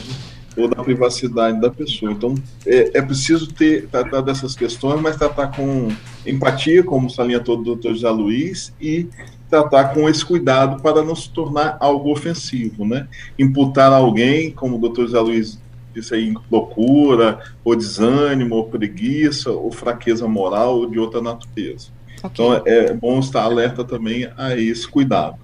ou 0.56 0.67
da 0.67 0.84
privacidade 0.84 1.60
da 1.60 1.71
pessoa. 1.71 2.12
Então, 2.12 2.36
é, 2.67 2.99
é 2.99 3.01
preciso 3.01 3.51
ter 3.51 3.88
tratar 3.88 4.21
dessas 4.21 4.56
questões, 4.56 5.01
mas 5.01 5.17
tratar 5.17 5.47
com 5.47 5.88
empatia, 6.27 6.84
como 6.84 7.10
salientou 7.10 7.58
o 7.58 7.63
doutor 7.63 7.95
José 7.95 8.10
Luiz, 8.12 8.71
e 8.79 9.08
tratar 9.53 9.93
com 9.93 10.09
esse 10.09 10.25
cuidado 10.25 10.81
para 10.81 11.03
não 11.03 11.15
se 11.15 11.29
tornar 11.29 11.77
algo 11.79 12.11
ofensivo, 12.11 12.83
né? 12.83 13.07
Imputar 13.37 13.93
a 13.93 13.97
alguém, 13.97 14.49
como 14.49 14.77
o 14.77 14.79
doutor 14.79 15.05
José 15.05 15.19
Luiz 15.19 15.59
disse 15.93 16.15
aí, 16.15 16.33
loucura, 16.51 17.39
ou 17.63 17.75
desânimo, 17.75 18.55
ou 18.55 18.65
preguiça, 18.67 19.51
ou 19.51 19.71
fraqueza 19.71 20.27
moral, 20.27 20.79
ou 20.79 20.89
de 20.89 20.97
outra 20.97 21.21
natureza. 21.21 21.89
Okay. 22.23 22.29
Então 22.31 22.63
é 22.65 22.91
bom 22.95 23.19
estar 23.19 23.43
alerta 23.43 23.83
também 23.83 24.27
a 24.35 24.57
esse 24.57 24.87
cuidado. 24.87 25.37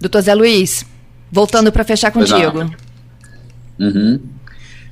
Doutor 0.00 0.20
Zé 0.20 0.34
Luiz, 0.34 0.86
voltando 1.32 1.72
para 1.72 1.82
fechar 1.82 2.12
contigo. 2.12 2.70
Uhum. 3.76 4.20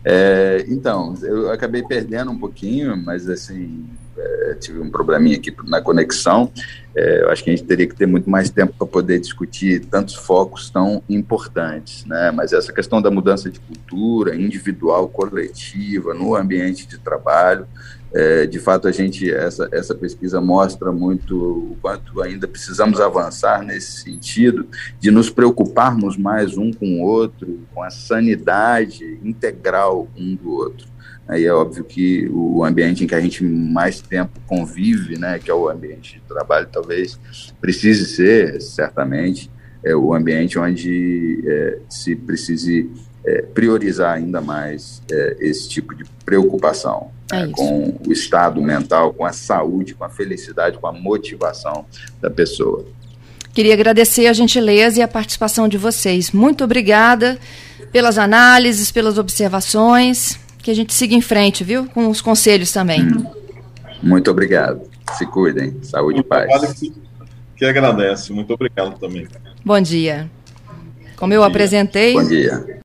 É, 0.05 0.65
então, 0.69 1.15
eu 1.23 1.53
acabei 1.53 1.85
perdendo 1.85 2.33
um 2.33 2.39
pouquinho, 2.39 2.97
mas 2.97 3.29
assim, 3.29 3.85
é, 4.23 4.55
tive 4.55 4.81
um 4.81 4.91
probleminha 4.91 5.37
aqui 5.37 5.55
na 5.65 5.81
conexão. 5.81 6.51
É, 6.95 7.23
eu 7.23 7.31
acho 7.31 7.43
que 7.43 7.51
a 7.51 7.57
gente 7.57 7.67
teria 7.67 7.87
que 7.87 7.95
ter 7.95 8.07
muito 8.07 8.29
mais 8.29 8.51
tempo 8.51 8.75
para 8.77 8.87
poder 8.87 9.19
discutir 9.19 9.85
tantos 9.87 10.15
focos 10.15 10.69
tão 10.69 11.03
importantes, 11.09 12.05
né? 12.05 12.31
Mas 12.31 12.53
essa 12.53 12.73
questão 12.73 13.01
da 13.01 13.11
mudança 13.11 13.51
de 13.51 13.59
cultura 13.61 14.37
individual, 14.37 15.09
coletiva, 15.09 16.13
no 16.13 16.35
ambiente 16.35 16.87
de 16.87 16.99
trabalho, 16.99 17.67
é, 18.15 18.47
de 18.47 18.59
fato 18.59 18.87
a 18.87 18.93
gente 18.93 19.33
essa 19.33 19.69
essa 19.73 19.95
pesquisa 19.95 20.39
mostra 20.39 20.93
muito 20.93 21.35
o 21.35 21.79
quanto 21.81 22.21
ainda 22.21 22.47
precisamos 22.47 23.01
avançar 23.01 23.63
nesse 23.63 24.03
sentido 24.03 24.69
de 25.01 25.11
nos 25.11 25.31
preocuparmos 25.31 26.19
mais 26.19 26.59
um 26.59 26.71
com 26.71 27.01
o 27.01 27.07
outro, 27.07 27.61
com 27.73 27.83
a 27.83 27.89
sanidade 27.89 29.19
integral 29.25 30.09
um 30.15 30.35
do 30.35 30.53
outro. 30.53 30.93
Aí 31.33 31.47
é 31.47 31.53
óbvio 31.53 31.83
que 31.83 32.29
o 32.31 32.63
ambiente 32.63 33.05
em 33.05 33.07
que 33.07 33.15
a 33.15 33.21
gente 33.21 33.43
mais 33.43 34.03
tempo 34.03 34.39
convive, 34.47 35.19
né, 35.19 35.39
que 35.39 35.51
é 35.51 35.55
o 35.55 35.67
ambiente 35.67 36.17
de 36.17 36.21
trabalho, 36.29 36.69
talvez 36.71 37.19
precise 37.59 38.05
ser, 38.05 38.61
certamente, 38.61 39.51
é 39.83 39.97
o 39.97 40.13
ambiente 40.13 40.59
onde 40.59 41.43
é, 41.47 41.79
se 41.89 42.15
precise 42.15 42.91
é, 43.25 43.41
priorizar 43.41 44.15
ainda 44.15 44.43
mais 44.43 45.03
é, 45.11 45.37
esse 45.41 45.71
tipo 45.71 45.95
de 45.95 46.05
preocupação 46.23 47.11
é 47.33 47.47
né, 47.47 47.53
com 47.55 47.99
o 48.07 48.13
estado 48.13 48.61
mental, 48.61 49.15
com 49.15 49.25
a 49.25 49.33
saúde, 49.33 49.95
com 49.95 50.05
a 50.05 50.11
felicidade, 50.11 50.77
com 50.77 50.87
a 50.87 50.93
motivação 50.93 51.87
da 52.21 52.29
pessoa. 52.29 52.85
Queria 53.55 53.73
agradecer 53.73 54.27
a 54.27 54.35
gentileza 54.35 55.01
e 55.01 55.03
a 55.03 55.09
participação 55.09 55.67
de 55.67 55.79
vocês. 55.79 56.31
Muito 56.31 56.63
obrigada 56.63 57.39
pelas 57.91 58.19
análises, 58.19 58.93
pelas 58.93 59.17
observações 59.17 60.42
que 60.63 60.71
a 60.71 60.75
gente 60.75 60.95
siga 60.95 61.15
em 61.15 61.21
frente, 61.21 61.65
viu? 61.65 61.87
Com 61.87 62.09
os 62.09 62.21
conselhos 62.21 62.73
também. 62.73 63.03
Hum. 63.03 63.27
Muito 64.03 64.31
obrigado. 64.31 64.81
Se 65.17 65.27
cuidem. 65.27 65.77
Saúde 65.83 66.21
e 66.21 66.23
paz. 66.23 66.73
Que, 66.79 66.93
que 67.57 67.65
agradece. 67.65 68.33
Muito 68.33 68.53
obrigado 68.55 68.99
também. 68.99 69.27
Bom 69.65 69.81
dia. 69.81 70.31
Como 71.17 71.31
Bom 71.31 71.37
eu 71.37 71.41
dia. 71.41 71.49
apresentei. 71.49 72.15
Bom 72.15 72.27
dia. 72.27 72.81